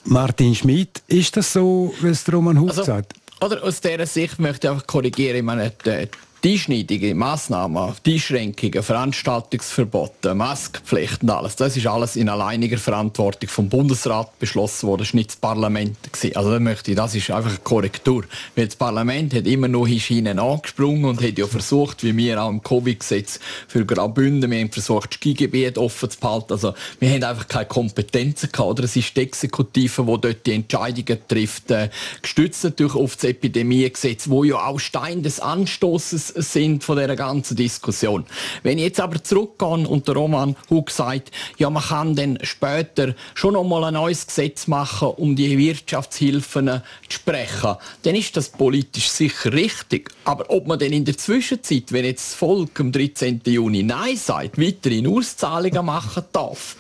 Martin 0.05 0.55
Schmidt, 0.55 1.03
ist 1.07 1.37
das 1.37 1.53
so, 1.53 1.95
wie 2.01 2.09
es 2.09 2.31
Roman 2.31 2.61
Hug 2.61 2.69
also, 2.69 2.83
sagt? 2.83 3.15
Oder 3.41 3.63
aus 3.63 3.81
dieser 3.81 4.07
Sicht 4.07 4.39
möchte 4.39 4.67
ich 4.67 4.71
einfach 4.71 4.87
korrigieren. 4.87 5.37
Ich 5.37 5.43
meine, 5.43 5.73
die, 5.85 6.09
die 6.45 6.53
einschneidenden 6.53 7.19
Massnahmen, 7.19 7.95
die 8.07 8.15
Einschränkungen, 8.15 8.83
Veranstaltungsverbote, 8.83 10.35
Maskenpflicht 10.35 11.23
und 11.23 11.31
alles, 11.31 11.57
das 11.57 11.77
ist 11.77 11.87
alles 11.87 12.15
in 12.17 12.29
alleiniger 12.29 12.79
Verantwortung 12.79 13.49
vom 13.49 13.69
Bundesrat 13.69 14.39
beschlossen 14.39 14.89
worden. 14.89 15.01
Das 15.01 15.13
war 15.13 15.17
nicht 15.17 15.31
das 15.31 15.37
Parlament. 15.37 15.97
Also 16.35 16.51
das 16.53 16.61
möchte 16.61 16.91
ich, 16.93 16.97
das 16.97 17.15
ist 17.15 17.31
einfach 17.31 17.51
eine 17.51 17.59
Korrektur. 17.59 18.25
Weil 18.55 18.67
das 18.67 18.77
Parlament 18.77 19.35
hat 19.35 19.47
immer 19.47 19.69
nur 19.69 19.89
hinein 19.89 20.39
angesprungen 20.39 21.07
und 21.07 21.23
hat 21.23 21.39
ja 21.39 21.47
versucht, 21.47 22.05
wie 22.05 22.17
wir 22.17 22.43
auch 22.43 22.51
im 22.51 22.63
Covid-Gesetz 22.63 23.41
für 23.67 23.85
Graubünden, 23.85 24.51
wir 24.51 24.61
haben 24.61 24.71
versucht, 24.71 25.11
das 25.11 25.17
Skigebiet 25.17 25.77
offen 25.77 26.11
zu 26.11 26.21
behalten. 26.21 26.53
Also 26.53 26.75
wir 27.01 27.11
haben 27.11 27.25
einfach 27.25 27.49
keine 27.49 27.67
Kompetenzen 27.67 28.53
gehabt. 28.53 28.71
Oder 28.71 28.85
es 28.85 28.95
ist 28.95 29.17
die 29.17 29.23
Exekutive, 29.23 30.03
die 30.03 30.21
dort 30.21 30.47
die 30.47 30.53
Entscheidungen 30.53 31.19
trifft, 31.27 31.71
äh, 31.71 31.91
gestützt 32.23 32.63
natürlich 32.65 32.95
auf 32.95 33.17
das 33.17 33.25
Epidemiegesetz, 33.25 34.29
wo 34.29 34.45
ja 34.45 34.57
auch 34.57 34.79
Stein 34.79 35.23
des 35.23 35.41
Anstoßes 35.41 36.28
sind 36.29 36.85
von 36.85 36.99
dieser 36.99 37.17
ganzen 37.17 37.57
Diskussion. 37.57 38.25
Wenn 38.63 38.79
ich 38.79 38.85
jetzt 38.85 39.01
aber 39.01 39.23
zurückgehe 39.23 39.89
und 39.89 40.07
der 40.07 40.15
Roman 40.15 40.57
Hug 40.71 40.91
sagt, 40.91 41.31
ja, 41.59 41.71
man 41.71 41.83
kann 41.83 42.15
dann 42.15 42.39
später 42.43 43.15
schon 43.35 43.55
noch 43.55 43.65
mal 43.65 43.85
ein 43.85 43.95
neues 43.95 44.27
Gesetz 44.27 44.67
machen, 44.67 45.09
um 45.17 45.35
die 45.37 45.57
Wirtschaftshilfen 45.59 46.67
zu 46.67 46.83
sprechen, 47.09 47.77
dann 48.03 48.15
ist 48.15 48.37
das 48.37 48.51
politisch 48.51 49.09
sicher 49.09 49.53
richtig. 49.53 50.11
Aber 50.25 50.51
ob 50.51 50.67
man 50.67 50.79
denn 50.79 50.93
in 50.93 51.05
der 51.05 51.17
Zwischenzeit, 51.17 51.93
wenn 51.93 52.05
jetzt 52.05 52.33
das 52.33 52.35
Volk 52.35 52.79
am 52.81 52.93
13. 52.93 53.43
Juni 53.47 53.83
Nein 53.83 54.17
sagt, 54.17 54.61
weiterhin 54.61 55.07
Auszahlungen 55.07 55.85
machen 55.85 56.25
darf, 56.33 56.77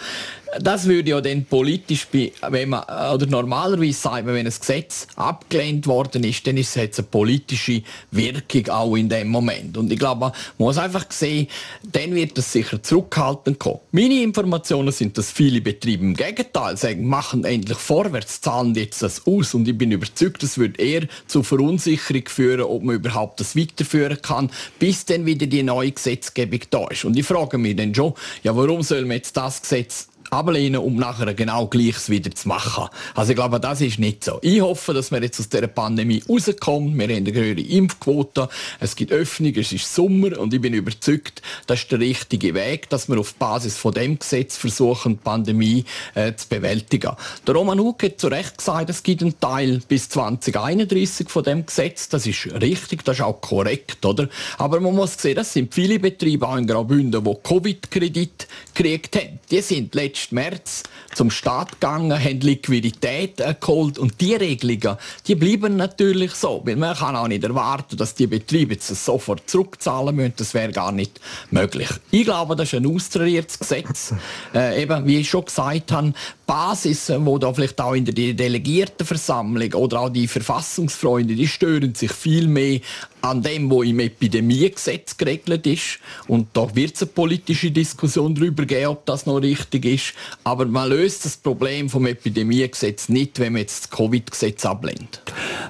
das 0.60 0.86
würde 0.86 1.10
ja 1.10 1.20
dann 1.20 1.44
politisch, 1.44 2.06
wenn 2.10 2.68
man, 2.68 2.82
oder 3.14 3.26
normalerweise 3.26 3.92
sagt 3.92 4.26
man, 4.26 4.34
wenn 4.34 4.46
ein 4.46 4.54
Gesetz 4.58 5.06
abgelehnt 5.16 5.86
worden 5.86 6.24
ist, 6.24 6.46
dann 6.46 6.56
ist 6.56 6.70
es 6.70 6.74
jetzt 6.74 6.98
eine 6.98 7.08
politische 7.08 7.82
Wirkung 8.10 8.68
auch 8.68 8.96
in 8.96 9.08
dem 9.08 9.28
Moment. 9.28 9.76
Und 9.76 9.92
ich 9.92 9.98
glaube, 9.98 10.20
man 10.20 10.32
muss 10.58 10.78
einfach 10.78 11.06
sehen, 11.10 11.48
dann 11.82 12.14
wird 12.14 12.36
das 12.38 12.52
sicher 12.52 12.82
zurückhaltend 12.82 13.58
kommen. 13.58 13.80
Meine 13.92 14.22
Informationen 14.22 14.92
sind, 14.92 15.18
dass 15.18 15.30
viele 15.30 15.60
Betriebe 15.60 16.04
im 16.04 16.14
Gegenteil 16.14 16.76
sagen, 16.76 17.06
machen 17.06 17.44
endlich 17.44 17.78
vorwärts, 17.78 18.40
zahlen 18.40 18.74
jetzt 18.74 19.02
das 19.02 19.26
aus. 19.26 19.54
Und 19.54 19.68
ich 19.68 19.76
bin 19.76 19.92
überzeugt, 19.92 20.42
das 20.42 20.58
wird 20.58 20.78
eher 20.78 21.06
zu 21.26 21.42
Verunsicherung 21.42 22.28
führen, 22.28 22.62
ob 22.62 22.82
man 22.82 22.96
überhaupt 22.96 23.40
das 23.40 23.56
weiterführen 23.56 24.20
kann, 24.22 24.50
bis 24.78 25.04
dann 25.04 25.26
wieder 25.26 25.46
die 25.46 25.62
neue 25.62 25.92
Gesetzgebung 25.92 26.60
da 26.70 26.88
ist. 26.88 27.04
Und 27.04 27.16
ich 27.16 27.26
frage 27.26 27.58
mich 27.58 27.76
dann 27.76 27.94
schon, 27.94 28.14
ja, 28.42 28.56
warum 28.56 28.82
soll 28.82 29.02
man 29.02 29.18
jetzt 29.18 29.36
das 29.36 29.62
Gesetz 29.62 30.07
ablehnen, 30.30 30.80
um 30.80 30.96
nachher 30.96 31.32
genau 31.34 31.66
Gleiches 31.66 32.10
wieder 32.10 32.30
zu 32.30 32.48
machen. 32.48 32.88
Also 33.14 33.30
ich 33.30 33.36
glaube, 33.36 33.60
das 33.60 33.80
ist 33.80 33.98
nicht 33.98 34.24
so. 34.24 34.38
Ich 34.42 34.60
hoffe, 34.60 34.94
dass 34.94 35.10
wir 35.10 35.22
jetzt 35.22 35.40
aus 35.40 35.48
dieser 35.48 35.66
Pandemie 35.66 36.22
rauskommen. 36.28 36.98
Wir 36.98 37.08
haben 37.08 37.26
eine 37.26 37.32
höhere 37.32 37.60
Impfquote, 37.60 38.48
es 38.80 38.96
gibt 38.96 39.12
Öffnung, 39.12 39.52
es 39.56 39.72
ist 39.72 39.94
Sommer 39.94 40.38
und 40.38 40.52
ich 40.52 40.60
bin 40.60 40.74
überzeugt, 40.74 41.42
das 41.66 41.80
ist 41.80 41.92
der 41.92 42.00
richtige 42.00 42.54
Weg, 42.54 42.88
dass 42.88 43.08
wir 43.08 43.18
auf 43.18 43.34
Basis 43.34 43.76
von 43.76 43.92
dem 43.94 44.18
Gesetz 44.18 44.56
versuchen, 44.56 45.14
die 45.14 45.22
Pandemie 45.22 45.84
äh, 46.14 46.34
zu 46.34 46.48
bewältigen. 46.48 47.12
Der 47.46 47.54
Roman 47.54 47.78
Huck 47.78 48.02
hat 48.02 48.20
zu 48.20 48.28
Recht 48.28 48.58
gesagt, 48.58 48.90
es 48.90 49.02
gibt 49.02 49.22
einen 49.22 49.38
Teil 49.40 49.80
bis 49.88 50.08
2031 50.10 51.28
von 51.28 51.42
dem 51.44 51.66
Gesetz. 51.66 52.08
Das 52.08 52.26
ist 52.26 52.46
richtig, 52.60 53.04
das 53.04 53.18
ist 53.18 53.22
auch 53.22 53.40
korrekt, 53.40 54.04
oder? 54.04 54.28
Aber 54.58 54.80
man 54.80 54.94
muss 54.94 55.14
sehen, 55.14 55.36
das 55.36 55.52
sind 55.52 55.72
viele 55.74 55.98
Betriebe 55.98 56.46
auch 56.46 56.56
in 56.56 56.66
Graubünden, 56.66 57.24
die 57.24 57.34
Covid-Kredit 57.42 58.48
gekriegt 58.74 59.16
haben. 59.16 59.38
Die 59.50 59.60
sind 59.60 59.94
letztendlich 59.94 60.17
letzten 60.18 60.34
März 60.34 60.82
zum 61.14 61.30
Staat 61.30 61.72
gegangen, 61.72 62.12
haben 62.12 62.40
Liquidität 62.40 63.40
äh, 63.40 63.54
geholt 63.58 63.98
und 63.98 64.20
die 64.20 64.34
Regelungen, 64.34 64.98
die 65.26 65.34
bleiben 65.34 65.76
natürlich 65.76 66.32
so, 66.32 66.62
weil 66.64 66.76
man 66.76 66.96
kann 66.96 67.16
auch 67.16 67.28
nicht 67.28 67.44
erwarten, 67.44 67.96
dass 67.96 68.14
die 68.14 68.26
Betriebe 68.26 68.74
jetzt 68.74 68.88
sofort 68.88 69.48
zurückzahlen 69.48 70.14
müssen, 70.14 70.34
das 70.36 70.54
wäre 70.54 70.72
gar 70.72 70.92
nicht 70.92 71.20
möglich. 71.50 71.88
Ich 72.10 72.24
glaube, 72.24 72.56
das 72.56 72.72
ist 72.72 72.74
ein 72.74 72.86
australiertes 72.86 73.58
Gesetz. 73.58 74.14
Äh, 74.54 74.82
eben, 74.82 75.06
wie 75.06 75.18
ich 75.18 75.28
schon 75.28 75.44
gesagt 75.44 75.92
habe, 75.92 76.12
Basis, 76.46 77.12
wo 77.14 77.38
da 77.38 77.52
vielleicht 77.52 77.80
auch 77.80 77.92
in 77.92 78.06
der 78.06 78.14
Delegiertenversammlung 78.14 79.74
oder 79.74 80.00
auch 80.00 80.08
die 80.08 80.26
Verfassungsfreunde, 80.26 81.34
die 81.34 81.46
stören 81.46 81.94
sich 81.94 82.10
viel 82.10 82.48
mehr 82.48 82.80
an 83.20 83.42
dem, 83.42 83.70
was 83.70 83.86
im 83.86 84.00
Epidemiegesetz 84.00 85.16
geregelt 85.16 85.66
ist. 85.66 85.98
Und 86.26 86.48
da 86.52 86.74
wird 86.74 86.94
es 86.94 87.02
eine 87.02 87.10
politische 87.10 87.70
Diskussion 87.70 88.34
darüber 88.34 88.64
geben, 88.64 88.86
ob 88.86 89.06
das 89.06 89.26
noch 89.26 89.38
richtig 89.38 89.84
ist. 89.84 90.14
Aber 90.44 90.66
man 90.66 90.88
löst 90.90 91.24
das 91.24 91.36
Problem 91.36 91.88
vom 91.88 92.06
Epidemiegesetz 92.06 93.08
nicht, 93.08 93.38
wenn 93.38 93.52
man 93.52 93.62
jetzt 93.62 93.84
das 93.84 93.90
Covid-Gesetz 93.90 94.64
ablehnt. 94.64 95.22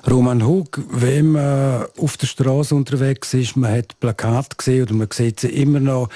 Roman 0.08 0.46
Hug, 0.46 0.80
wenn 0.90 1.32
man 1.32 1.86
auf 1.96 2.16
der 2.16 2.26
Straße 2.26 2.74
unterwegs 2.74 3.34
ist, 3.34 3.56
man 3.56 3.72
hat 3.72 3.98
Plakate 4.00 4.56
gesehen 4.56 4.82
oder 4.82 4.94
man 4.94 5.08
sieht 5.12 5.40
sie 5.40 5.48
immer 5.48 5.80
noch, 5.80 6.08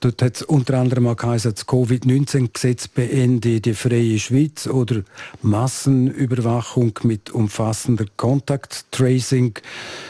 Dort 0.00 0.20
hat 0.20 0.36
es 0.36 0.42
unter 0.42 0.78
anderem 0.78 1.06
auch 1.06 1.16
geheißen, 1.16 1.54
das 1.54 1.66
Covid-19-Gesetz 1.66 2.88
beende 2.88 3.60
die 3.60 3.74
freie 3.74 4.18
Schweiz 4.18 4.66
oder 4.66 5.02
Massenüberwachung 5.42 6.98
mit 7.02 7.30
umfassender 7.30 8.04
Contact-Tracing. 8.16 9.54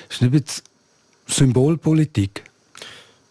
Das 0.09 0.21
ist 0.21 0.33
nicht 0.33 0.63
Symbolpolitik? 1.29 2.43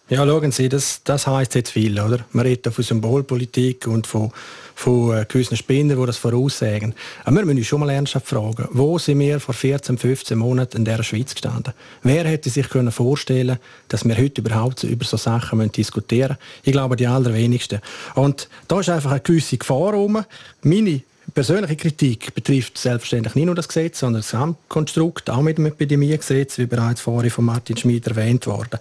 Ja, 0.08 0.24
schauen 0.24 0.52
Sie, 0.52 0.70
das, 0.70 1.02
das 1.04 1.26
heisst 1.26 1.56
jetzt 1.56 1.72
viel, 1.72 2.00
oder? 2.00 2.20
Man 2.32 2.46
redet 2.46 2.72
von 2.72 2.84
Symbolpolitik 2.84 3.88
und 3.88 4.06
von, 4.06 4.32
von 4.76 5.18
äh, 5.18 5.26
gewissen 5.28 5.58
Spinnern, 5.58 6.00
die 6.00 6.06
das 6.06 6.18
voraussagen. 6.18 6.94
Aber 7.24 7.38
wir 7.38 7.46
müssen 7.46 7.58
uns 7.58 7.66
schon 7.66 7.80
mal 7.80 7.90
ernsthaft 7.90 8.28
fragen, 8.28 8.68
wo 8.70 9.00
sind 9.00 9.20
wir 9.20 9.40
vor 9.40 9.56
14, 9.56 9.98
15 9.98 10.38
Monaten 10.38 10.78
in 10.78 10.86
dieser 10.86 11.02
Schweiz 11.02 11.34
gestanden? 11.34 11.74
Wer 12.04 12.24
hätte 12.26 12.52
sich 12.52 12.70
können 12.70 12.92
vorstellen 12.92 13.58
dass 13.88 14.06
wir 14.06 14.16
heute 14.16 14.42
überhaupt 14.42 14.84
über 14.84 15.06
so 15.06 15.18
Sachen 15.18 15.72
diskutieren 15.72 16.38
müssen? 16.38 16.62
Ich 16.66 16.72
glaube, 16.74 16.98
die 16.98 17.08
allerwenigsten. 17.08 17.82
Und 18.14 18.48
da 18.68 18.82
ist 18.82 18.90
einfach 18.90 19.10
eine 19.10 19.22
gewisse 19.22 19.58
Gefahr 19.58 19.94
rum. 19.94 20.24
Meine 20.62 21.02
persönliche 21.34 21.78
Kritik 21.78 22.32
betrifft 22.36 22.78
selbstverständlich 22.78 23.34
nicht 23.34 23.46
nur 23.48 23.56
das 23.56 23.68
Gesetz, 23.68 24.02
sondern 24.02 24.22
das 24.22 24.30
Gesamtkonstrukt, 24.30 25.32
auch 25.32 25.42
mit 25.42 25.58
dem 25.58 25.66
Epidemiegesetz, 25.66 26.60
wie 26.60 26.68
bereits 26.68 27.02
vorhin 27.02 27.32
von 27.32 27.46
Martin 27.46 27.76
Schmid 27.76 28.06
erwähnt 28.06 28.46
worden. 28.46 28.80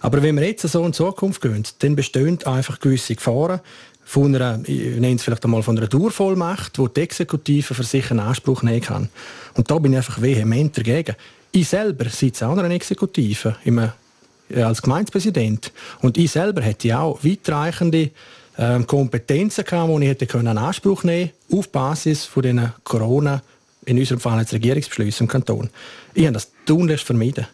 Aber 0.00 0.22
wenn 0.22 0.36
wir 0.36 0.46
jetzt 0.46 0.66
so 0.66 0.84
in 0.84 0.92
Zukunft 0.92 1.40
gehen, 1.42 1.62
dann 1.80 1.96
bestehen 1.96 2.38
einfach 2.44 2.80
gewisse 2.80 3.14
Gefahren 3.14 3.60
von 4.04 4.34
einer, 4.34 4.60
ich 4.66 4.96
nenne 4.96 5.14
es 5.14 5.22
vielleicht 5.22 5.44
einmal 5.44 5.62
von 5.62 5.78
einer 5.78 5.86
Dauervollmacht, 5.86 6.78
wo 6.78 6.88
die 6.88 7.02
Exekutive 7.02 7.74
für 7.74 7.84
sich 7.84 8.10
einen 8.10 8.20
Anspruch 8.20 8.62
nehmen 8.62 8.80
kann. 8.80 9.08
Und 9.54 9.70
da 9.70 9.78
bin 9.78 9.92
ich 9.92 9.98
einfach 9.98 10.20
vehement 10.20 10.76
dagegen. 10.76 11.14
Ich 11.52 11.68
selber 11.68 12.08
sitze 12.08 12.48
auch 12.48 12.54
in 12.54 12.60
einer 12.60 12.74
Exekutive 12.74 13.56
im, 13.64 13.78
äh, 13.78 14.62
als 14.62 14.82
Gemeindepräsident. 14.82 15.72
Und 16.00 16.18
ich 16.18 16.30
selber 16.30 16.62
hätte 16.62 16.98
auch 16.98 17.22
weitreichende 17.22 18.10
ähm, 18.58 18.86
Kompetenzen 18.86 19.64
gehabt, 19.64 19.90
die 19.90 20.02
ich 20.02 20.08
hätte 20.08 20.26
können 20.26 20.48
in 20.48 20.58
Anspruch 20.58 21.04
nehmen 21.04 21.30
auf 21.52 21.68
Basis 21.68 22.24
von 22.24 22.42
diesen 22.42 22.72
Corona, 22.84 23.42
in 23.86 23.98
unserem 23.98 24.20
Fall 24.20 24.38
als 24.38 24.52
Regierungsbeschlüsse 24.52 25.24
im 25.24 25.28
Kanton. 25.28 25.70
Ich 26.14 26.24
habe 26.24 26.34
das 26.34 26.50
tunlichst 26.66 27.06
vermieden. 27.06 27.46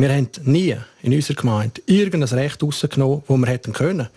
Wir 0.00 0.14
haben 0.14 0.30
nie 0.44 0.74
in 1.02 1.12
unserer 1.12 1.36
Gemeinde 1.36 1.82
irgendein 1.84 2.38
Recht 2.38 2.62
rausgenommen, 2.62 3.22
das 3.28 3.36
wir 3.36 3.46
hätten 3.46 3.74
können, 3.74 4.08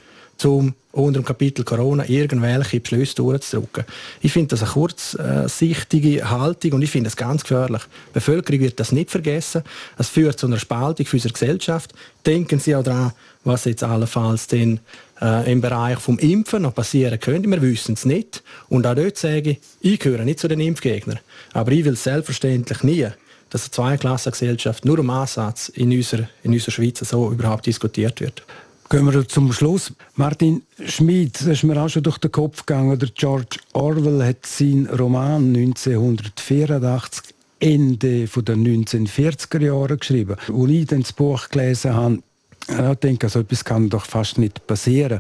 um 0.46 0.76
unter 0.94 1.20
dem 1.20 1.26
Kapitel 1.26 1.66
Corona 1.66 2.08
irgendwelche 2.08 2.80
Beschlüsse 2.80 3.16
durchzudrücken. 3.16 3.84
Ich 4.22 4.32
finde 4.32 4.56
das 4.56 4.62
eine 4.62 4.72
kurzsichtige 4.72 6.30
Haltung 6.30 6.72
und 6.72 6.84
ich 6.84 6.90
finde 6.90 7.10
es 7.10 7.18
ganz 7.18 7.42
gefährlich. 7.42 7.82
Die 7.82 8.14
Bevölkerung 8.14 8.62
wird 8.62 8.80
das 8.80 8.94
nicht 8.94 9.12
vergessen. 9.12 9.64
Es 9.98 10.08
führt 10.08 10.40
zu 10.40 10.48
einer 10.48 10.58
Spaltung 10.58 11.06
für 11.06 11.18
unsere 11.18 11.34
Gesellschaft. 11.34 11.94
Denken 12.26 12.60
Sie 12.60 12.78
auch 12.78 12.84
daran, 12.84 13.12
was 13.44 13.66
jetzt 13.66 13.84
allenfalls 13.84 14.48
denn, 14.48 14.80
äh, 15.22 15.52
im 15.52 15.60
Bereich 15.60 16.00
vom 16.00 16.18
Impfen 16.18 16.62
noch 16.62 16.76
passieren 16.76 17.20
könnte. 17.20 17.50
Wir 17.50 17.62
wissen 17.62 17.96
es 17.96 18.06
nicht. 18.06 18.42
Und 18.70 18.88
auch 18.88 18.96
dort 18.96 19.18
sage 19.18 19.50
ich, 19.50 19.60
ich 19.82 20.00
gehöre 20.00 20.24
nicht 20.24 20.40
zu 20.40 20.48
den 20.48 20.62
Impfgegnern. 20.62 21.20
Aber 21.52 21.74
ich 21.74 21.84
will 21.84 21.98
selbstverständlich 21.98 22.84
nie 22.84 23.10
dass 23.54 23.66
eine 23.66 23.72
Zweiklassengesellschaft 23.72 24.84
nur 24.84 24.98
im 24.98 25.12
Ansatz 25.12 25.70
in 25.70 25.92
unserer, 25.92 26.28
in 26.42 26.54
unserer 26.54 26.72
Schweiz 26.72 27.00
so 27.00 27.32
überhaupt 27.32 27.68
diskutiert 27.68 28.20
wird. 28.20 28.44
Gehen 28.90 29.12
wir 29.12 29.28
zum 29.28 29.54
Schluss. 29.54 29.94
Martin 30.16 30.64
Schmid, 30.86 31.40
das 31.40 31.48
ist 31.48 31.64
mir 31.64 31.80
auch 31.80 31.88
schon 31.88 32.02
durch 32.02 32.18
den 32.18 32.32
Kopf 32.32 32.66
gegangen. 32.66 32.98
Der 32.98 33.10
George 33.10 33.58
Orwell 33.74 34.26
hat 34.26 34.46
seinen 34.46 34.88
Roman 34.88 35.56
1984 35.56 37.34
Ende 37.60 38.26
der 38.26 38.56
1940er 38.56 39.62
Jahre 39.62 39.98
geschrieben. 39.98 40.36
Als 40.36 40.70
ich 40.70 40.86
dann 40.88 41.02
das 41.02 41.14
Buch 41.14 41.48
gelesen 41.50 41.94
habe, 41.94 42.20
ich 42.68 43.00
denke, 43.00 43.30
so 43.30 43.40
etwas 43.40 43.64
kann 43.64 43.90
doch 43.90 44.06
fast 44.06 44.40
nicht 44.40 44.66
passieren. 44.66 45.20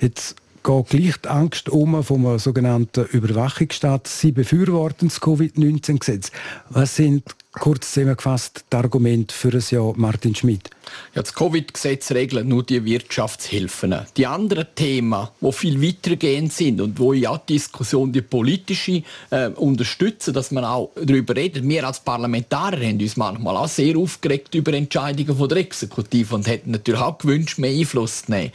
Jetzt 0.00 0.36
geht 0.62 0.88
gleich 0.88 1.16
die 1.18 1.28
Angst 1.28 1.68
um 1.68 2.02
vom 2.02 2.38
sogenannten 2.38 3.06
Überwachungsstaat. 3.06 4.06
Sie 4.06 4.32
befürworten 4.32 5.08
das 5.08 5.20
Covid-19-Gesetz. 5.20 6.30
Was 6.70 6.96
sind 6.96 7.24
kurz 7.52 7.92
zusammengefasst 7.92 8.64
die 8.72 8.76
Argumente 8.76 9.34
für 9.34 9.52
ein 9.52 9.62
Jahr 9.68 9.92
Martin 9.96 10.34
Schmidt? 10.34 10.70
Ja, 11.14 11.22
das 11.22 11.34
Covid-Gesetz 11.34 12.10
regelt 12.12 12.46
nur 12.46 12.64
die 12.64 12.84
Wirtschaftshilfen. 12.84 13.94
Die 14.16 14.26
anderen 14.26 14.66
Themen, 14.74 15.28
die 15.40 15.52
viel 15.52 15.82
weitergehend 15.82 16.52
sind 16.52 16.80
und 16.80 16.98
wo 16.98 17.12
ja 17.12 17.36
die 17.36 17.54
Diskussion, 17.54 18.12
die 18.12 18.22
politische, 18.22 19.02
äh, 19.30 19.48
unterstützen, 19.48 20.32
dass 20.34 20.50
man 20.50 20.64
auch 20.64 20.90
darüber 20.96 21.36
redet. 21.36 21.68
Wir 21.68 21.86
als 21.86 22.00
Parlamentarier 22.00 22.88
haben 22.88 23.00
uns 23.00 23.16
manchmal 23.16 23.56
auch 23.56 23.68
sehr 23.68 23.96
aufgeregt 23.96 24.54
über 24.54 24.72
Entscheidungen 24.72 25.36
von 25.36 25.48
der 25.48 25.58
Exekutive 25.58 26.34
und 26.34 26.46
hätten 26.46 26.70
natürlich 26.70 27.00
auch 27.00 27.18
gewünscht, 27.18 27.58
mehr 27.58 27.70
Einfluss 27.70 28.24
zu 28.24 28.32
nehmen. 28.32 28.52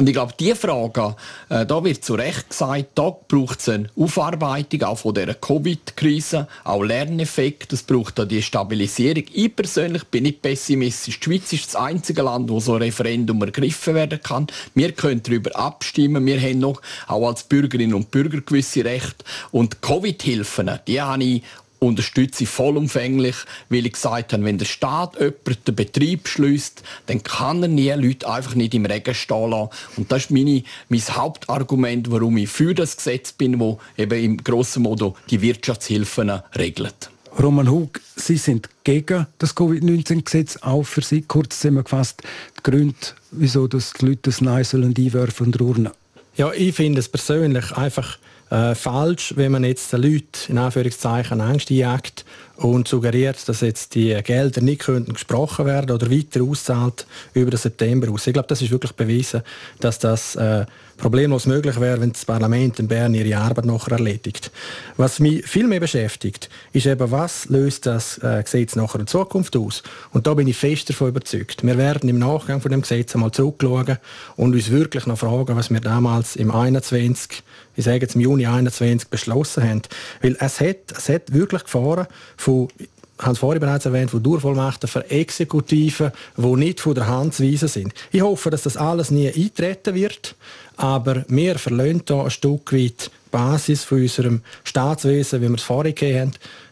Und 0.00 0.08
ich 0.08 0.14
glaube, 0.14 0.32
diese 0.40 0.56
Frage, 0.56 1.14
äh, 1.50 1.66
da 1.66 1.84
wird 1.84 2.02
zu 2.02 2.14
Recht 2.14 2.48
gesagt, 2.48 2.86
da 2.94 3.14
braucht 3.28 3.60
es 3.60 3.68
eine 3.68 3.90
Aufarbeitung 3.98 4.82
auch 4.84 4.96
von 4.96 5.12
dieser 5.12 5.34
Covid-Krise, 5.34 6.48
auch 6.64 6.82
Lerneffekt, 6.82 7.74
es 7.74 7.82
braucht 7.82 8.18
da 8.18 8.24
die 8.24 8.40
Stabilisierung. 8.40 9.24
Ich 9.30 9.54
persönlich 9.54 10.04
bin 10.04 10.22
nicht 10.22 10.40
pessimistisch. 10.40 11.20
Die 11.20 11.24
Schweiz 11.24 11.52
ist 11.52 11.66
das 11.66 11.76
einzige 11.76 12.22
Land, 12.22 12.48
wo 12.48 12.60
so 12.60 12.76
ein 12.76 12.82
Referendum 12.84 13.42
ergriffen 13.42 13.94
werden 13.94 14.22
kann. 14.22 14.46
Wir 14.74 14.92
können 14.92 15.22
darüber 15.22 15.54
abstimmen. 15.54 16.24
Wir 16.24 16.40
haben 16.40 16.60
noch 16.60 16.80
auch 17.06 17.28
als 17.28 17.42
Bürgerinnen 17.42 17.92
und 17.92 18.10
Bürger 18.10 18.40
gewisse 18.40 18.82
Rechte. 18.82 19.22
Und 19.50 19.82
Covid-Hilfen, 19.82 20.80
die 20.86 21.02
habe 21.02 21.22
ich 21.22 21.42
unterstütze 21.80 22.44
ich 22.44 22.50
vollumfänglich, 22.50 23.36
weil 23.68 23.86
ich 23.86 23.94
gesagt 23.94 24.32
habe, 24.32 24.44
wenn 24.44 24.58
der 24.58 24.66
Staat 24.66 25.18
jemanden 25.18 25.64
den 25.66 25.74
Betrieb 25.74 26.28
schließt, 26.28 26.82
dann 27.06 27.22
kann 27.22 27.62
er 27.62 27.68
nie 27.68 27.90
Leute 27.90 28.28
einfach 28.28 28.54
nicht 28.54 28.74
im 28.74 28.86
Regen 28.86 29.14
stehen 29.14 29.50
lassen. 29.50 29.70
Und 29.96 30.12
das 30.12 30.24
ist 30.24 30.30
meine, 30.30 30.62
mein 30.88 31.00
Hauptargument, 31.00 32.10
warum 32.10 32.36
ich 32.36 32.48
für 32.48 32.74
das 32.74 32.96
Gesetz 32.96 33.32
bin, 33.32 33.58
wo 33.58 33.80
eben 33.96 34.22
im 34.22 34.36
grossen 34.36 34.84
Modo 34.84 35.16
die 35.30 35.40
Wirtschaftshilfen 35.40 36.30
regelt. 36.56 37.10
Roman 37.38 37.70
Hug, 37.70 38.00
Sie 38.16 38.36
sind 38.36 38.68
gegen 38.84 39.26
das 39.38 39.54
Covid-19-Gesetz, 39.54 40.58
auch 40.62 40.82
für 40.82 41.02
Sie 41.02 41.22
kurz 41.22 41.60
zusammengefasst, 41.60 42.22
die 42.58 42.62
Gründe, 42.70 42.96
wieso 43.30 43.66
das 43.68 43.92
die 43.92 44.06
Leute 44.06 44.20
das 44.24 44.40
Nein 44.40 44.64
sollen 44.64 44.94
einwerfen 44.96 45.46
und 45.46 45.60
urnen. 45.60 45.92
Ja, 46.36 46.52
ich 46.52 46.74
finde 46.74 47.00
es 47.00 47.08
persönlich 47.08 47.72
einfach 47.72 48.18
äh, 48.50 48.74
falsch, 48.74 49.34
wenn 49.36 49.52
man 49.52 49.64
jetzt 49.64 49.92
den 49.92 50.02
Leuten 50.02 50.26
in 50.48 50.58
Anführungszeichen 50.58 51.40
Angst 51.40 51.70
einjagt 51.70 52.24
und 52.56 52.88
suggeriert, 52.88 53.48
dass 53.48 53.62
jetzt 53.62 53.94
die 53.94 54.14
Gelder 54.22 54.60
nicht 54.60 54.82
könnten 54.82 55.14
gesprochen 55.14 55.64
werden 55.64 55.92
oder 55.92 56.10
weiter 56.10 56.42
auszahlt 56.42 57.06
über 57.32 57.50
den 57.50 57.58
September 57.58 58.10
aus. 58.10 58.26
Ich 58.26 58.34
glaube, 58.34 58.48
das 58.48 58.60
ist 58.60 58.70
wirklich 58.70 58.92
bewiesen, 58.92 59.42
dass 59.78 59.98
das 59.98 60.36
äh, 60.36 60.66
problemlos 60.98 61.46
möglich 61.46 61.80
wäre, 61.80 62.00
wenn 62.00 62.12
das 62.12 62.26
Parlament 62.26 62.78
in 62.78 62.88
Bern 62.88 63.14
ihre 63.14 63.38
Arbeit 63.38 63.64
nachher 63.64 63.92
erledigt. 63.92 64.50
Was 64.98 65.20
mich 65.20 65.46
viel 65.46 65.66
mehr 65.66 65.80
beschäftigt, 65.80 66.50
ist 66.72 66.86
eben, 66.86 67.10
was 67.10 67.48
löst 67.48 67.86
das 67.86 68.18
äh, 68.18 68.42
Gesetz 68.42 68.76
nachher 68.76 69.00
in 69.00 69.06
Zukunft 69.06 69.56
aus? 69.56 69.82
Und 70.12 70.26
da 70.26 70.34
bin 70.34 70.46
ich 70.46 70.56
fest 70.58 70.90
davon 70.90 71.08
überzeugt. 71.08 71.64
Wir 71.64 71.78
werden 71.78 72.10
im 72.10 72.18
Nachgang 72.18 72.60
von 72.60 72.70
dem 72.70 72.82
Gesetz 72.82 73.14
einmal 73.14 73.30
zurückschauen 73.30 73.96
und 74.36 74.54
uns 74.54 74.70
wirklich 74.70 75.06
noch 75.06 75.18
fragen, 75.18 75.56
was 75.56 75.70
wir 75.70 75.80
damals 75.80 76.36
im 76.36 76.50
21 76.50 77.42
ich 77.80 77.84
sage 77.86 78.00
jetzt 78.00 78.14
im 78.14 78.20
Juni 78.20 78.46
21 78.46 79.08
beschlossen 79.08 79.68
haben. 79.68 79.82
Weil 80.22 80.36
es 80.38 80.60
hat, 80.60 80.92
es 80.96 81.08
hat 81.08 81.32
wirklich 81.32 81.64
Gefahren 81.64 82.06
von 82.36 82.68
ich 82.78 83.26
habe 83.26 83.34
es 83.34 83.38
vorhin 83.38 83.60
bereits 83.60 83.84
erwähnt, 83.84 84.10
von 84.10 84.22
Durchvollmachten 84.22 84.88
für 84.88 85.10
Exekutiven, 85.10 86.10
die 86.38 86.56
nicht 86.56 86.80
von 86.80 86.94
der 86.94 87.06
Hand 87.06 87.34
zu 87.34 87.44
weisen 87.44 87.68
sind. 87.68 87.92
Ich 88.12 88.22
hoffe, 88.22 88.48
dass 88.48 88.62
das 88.62 88.78
alles 88.78 89.10
nie 89.10 89.28
eintreten 89.28 89.94
wird, 89.94 90.36
aber 90.78 91.26
wir 91.28 91.58
verlassen 91.58 92.04
hier 92.08 92.24
ein 92.24 92.30
Stück 92.30 92.72
weit 92.72 93.10
die 93.10 93.30
Basis 93.30 93.84
von 93.84 94.00
unserem 94.00 94.40
Staatswesen, 94.64 95.42
wie 95.42 95.48
wir 95.48 95.56
es 95.56 95.62
vorhin 95.62 95.94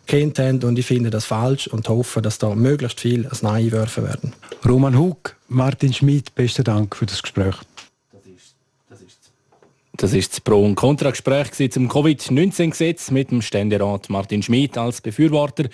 kennt 0.06 0.38
haben 0.38 0.62
und 0.62 0.78
ich 0.78 0.86
finde 0.86 1.10
das 1.10 1.26
falsch 1.26 1.66
und 1.66 1.86
hoffe, 1.90 2.22
dass 2.22 2.38
da 2.38 2.54
möglichst 2.54 3.00
viel 3.00 3.26
als 3.26 3.42
Nein 3.42 3.66
einwerfen 3.66 4.04
werden. 4.04 4.32
Roman 4.66 4.98
Hug, 4.98 5.36
Martin 5.48 5.92
Schmid, 5.92 6.34
besten 6.34 6.64
Dank 6.64 6.96
für 6.96 7.04
das 7.04 7.22
Gespräch. 7.22 7.56
Das 10.00 10.12
ist 10.12 10.32
das 10.32 10.40
Pro- 10.40 10.64
und 10.64 10.76
Kontra-Gespräch 10.76 11.72
zum 11.72 11.88
Covid-19-Gesetz 11.88 13.10
mit 13.10 13.32
dem 13.32 13.42
Ständerat 13.42 14.08
Martin 14.08 14.44
Schmid 14.44 14.78
als 14.78 15.00
Befürworter, 15.00 15.64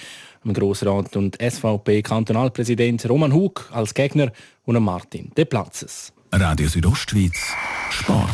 dem 0.43 0.55
Grossrat 0.55 1.15
und 1.17 1.37
SVP-Kantonalpräsident 1.43 3.07
Roman 3.07 3.35
Hug 3.35 3.69
als 3.71 3.93
Gegner 3.93 4.33
und 4.65 4.83
Martin 4.83 5.31
De 5.37 5.45
Platzes. 5.45 6.11
Radio 6.33 6.69
Südostschweiz, 6.69 7.53
Sport. 7.91 8.29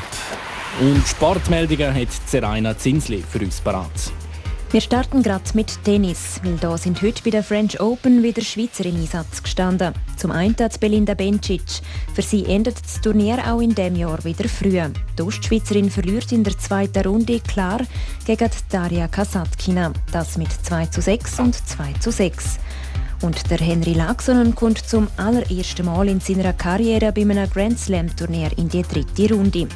Und 0.81 1.05
Sportmeldungen 1.09 1.93
hat 1.93 2.09
Zeraina 2.25 2.79
Zinsli 2.79 3.25
für 3.29 3.41
uns 3.41 3.61
parat. 3.61 3.91
Wir 4.73 4.81
starten 4.81 5.25
gerade 5.25 5.43
mit 5.55 5.83
Tennis, 5.83 6.41
weil 6.45 6.57
da 6.57 6.79
sind 6.79 7.03
heute 7.03 7.25
bei 7.25 7.31
der 7.31 7.43
French 7.43 7.81
Open 7.81 8.23
wieder 8.23 8.41
Schweizer 8.41 8.85
in 8.85 9.01
Einsatz 9.01 9.43
gestanden. 9.43 9.93
Zum 10.17 10.31
einen 10.31 10.55
Belinda 10.79 11.15
Bencic. 11.15 11.83
Für 12.15 12.23
sie 12.23 12.47
endet 12.47 12.77
das 12.81 13.01
Turnier 13.01 13.39
auch 13.53 13.61
in 13.61 13.75
diesem 13.75 13.97
Jahr 13.97 14.23
wieder 14.23 14.49
früh. 14.49 14.81
Die 15.19 15.23
Ostschweizerin 15.23 15.91
verliert 15.91 16.31
in 16.31 16.45
der 16.45 16.57
zweiten 16.57 17.05
Runde 17.05 17.41
klar 17.41 17.81
gegen 18.25 18.49
Daria 18.69 19.09
Kasatkina. 19.09 19.93
Das 20.13 20.39
mit 20.39 20.53
2 20.53 20.87
zu 20.87 21.01
6 21.01 21.41
und 21.41 21.57
2 21.57 21.93
zu 21.95 22.13
6. 22.13 22.61
Und 23.23 23.51
der 23.51 23.59
Henry 23.59 23.93
Laxonen 23.93 24.55
kommt 24.55 24.79
zum 24.79 25.09
allerersten 25.19 25.85
Mal 25.85 26.09
in 26.09 26.21
seiner 26.21 26.55
Karriere 26.55 27.13
bei 27.13 27.21
einem 27.21 27.51
Grand 27.51 27.79
Slam 27.79 28.15
Turnier 28.17 28.51
in 28.57 28.71
die 28.71 28.83
dritte 28.83 29.35
Runde. 29.35 29.69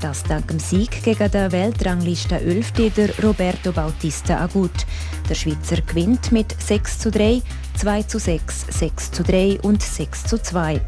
Das 0.00 0.22
dank 0.22 0.48
dem 0.48 0.58
Sieg 0.58 1.02
gegen 1.02 1.30
den 1.30 1.50
Weltrangliste 1.50 2.40
11. 2.40 2.72
der 2.94 3.18
Roberto 3.22 3.72
Bautista 3.72 4.38
Agut. 4.40 4.86
Der 5.30 5.34
Schweizer 5.34 5.80
gewinnt 5.80 6.30
mit 6.30 6.54
6 6.60 6.98
zu 6.98 7.10
3, 7.10 7.40
2 7.78 8.02
zu 8.02 8.18
6, 8.18 8.66
6 8.68 9.12
zu 9.12 9.22
3 9.22 9.60
und 9.62 9.82
6 9.82 10.24
zu 10.24 10.42
2. 10.42 10.80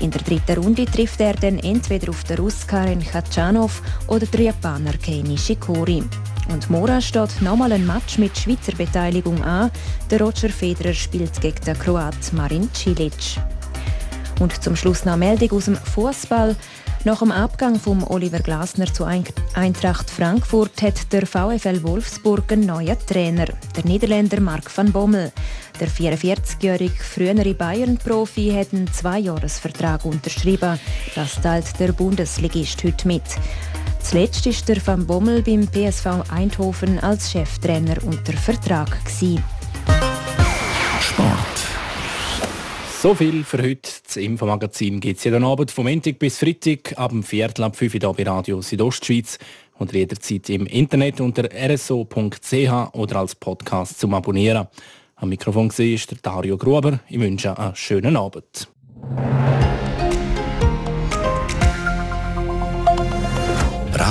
In 0.00 0.10
der 0.10 0.22
dritten 0.22 0.58
Runde 0.60 0.84
trifft 0.84 1.20
er 1.20 1.34
dann 1.34 1.58
entweder 1.60 2.10
auf 2.10 2.24
den 2.24 2.38
Russ 2.38 2.66
Karen 2.66 3.04
Khachanov 3.04 3.82
oder 4.08 4.26
den 4.26 4.46
Japaner 4.46 4.94
Kei 4.94 5.22
Nishikori. 5.24 6.02
Und 6.48 6.68
Mora 6.70 7.00
steht 7.00 7.40
nochmal 7.40 7.72
ein 7.72 7.86
Match 7.86 8.18
mit 8.18 8.36
Schweizer 8.36 8.72
Beteiligung 8.76 9.42
an. 9.42 9.70
Der 10.10 10.20
Roger 10.20 10.48
Federer 10.48 10.94
spielt 10.94 11.40
gegen 11.40 11.64
den 11.64 11.78
Kroat 11.78 12.32
Marin 12.32 12.68
Cilic. 12.74 13.38
Und 14.40 14.62
zum 14.62 14.76
Schluss 14.76 15.04
noch 15.04 15.12
eine 15.14 15.24
Meldung 15.24 15.52
aus 15.52 15.66
dem 15.66 15.76
Fußball. 15.76 16.56
Nach 17.04 17.18
dem 17.18 17.32
Abgang 17.32 17.80
von 17.80 18.04
Oliver 18.04 18.38
Glasner 18.38 18.92
zu 18.92 19.04
Eintracht 19.04 20.08
Frankfurt 20.08 20.82
hat 20.82 21.12
der 21.12 21.26
VfL 21.26 21.82
Wolfsburg 21.82 22.52
einen 22.52 22.66
neuen 22.66 22.96
Trainer, 23.06 23.46
der 23.76 23.84
Niederländer 23.84 24.40
Mark 24.40 24.76
van 24.76 24.92
Bommel. 24.92 25.32
Der 25.80 25.88
44-jährige 25.88 27.02
frühere 27.02 27.54
Bayern-Profi 27.54 28.52
hat 28.52 28.72
einen 28.72 28.92
Zweijahresvertrag 28.92 30.04
unterschrieben. 30.04 30.78
Das 31.16 31.40
teilt 31.40 31.80
der 31.80 31.90
Bundesligist 31.92 32.84
heute 32.84 33.08
mit. 33.08 33.24
Zuletzt 34.02 34.44
war 34.46 34.74
der 34.74 34.86
Van 34.86 35.06
Bommel 35.06 35.42
beim 35.42 35.66
PSV 35.66 36.06
Eindhoven 36.30 36.98
als 36.98 37.32
Cheftrainer 37.32 37.96
unter 38.04 38.32
Vertrag. 38.34 38.98
Sport. 41.00 41.38
So 43.00 43.14
viel 43.14 43.42
für 43.44 43.62
heute. 43.62 43.90
Das 44.06 44.16
Infomagazin 44.16 45.00
gibt 45.00 45.18
es 45.18 45.24
jeden 45.24 45.44
Abend 45.44 45.70
vom 45.70 45.86
Montag 45.86 46.18
bis 46.18 46.38
Freitag 46.38 46.98
ab 46.98 47.10
dem 47.10 47.22
Viertel 47.22 47.64
ab 47.64 47.76
5 47.76 47.94
Uhr 47.94 48.14
bei 48.14 48.22
Radio 48.24 48.60
Südostschweiz 48.60 49.38
und 49.78 49.92
jederzeit 49.92 50.50
im 50.50 50.66
Internet 50.66 51.20
unter 51.20 51.44
rso.ch 51.44 52.94
oder 52.94 53.16
als 53.16 53.34
Podcast 53.34 53.98
zum 53.98 54.14
Abonnieren. 54.14 54.68
Am 55.16 55.28
Mikrofon 55.28 55.70
war 55.70 56.16
Dario 56.22 56.56
Gruber. 56.56 57.00
Ich 57.08 57.18
wünsche 57.18 57.58
einen 57.58 57.74
schönen 57.76 58.16
Abend. 58.16 58.68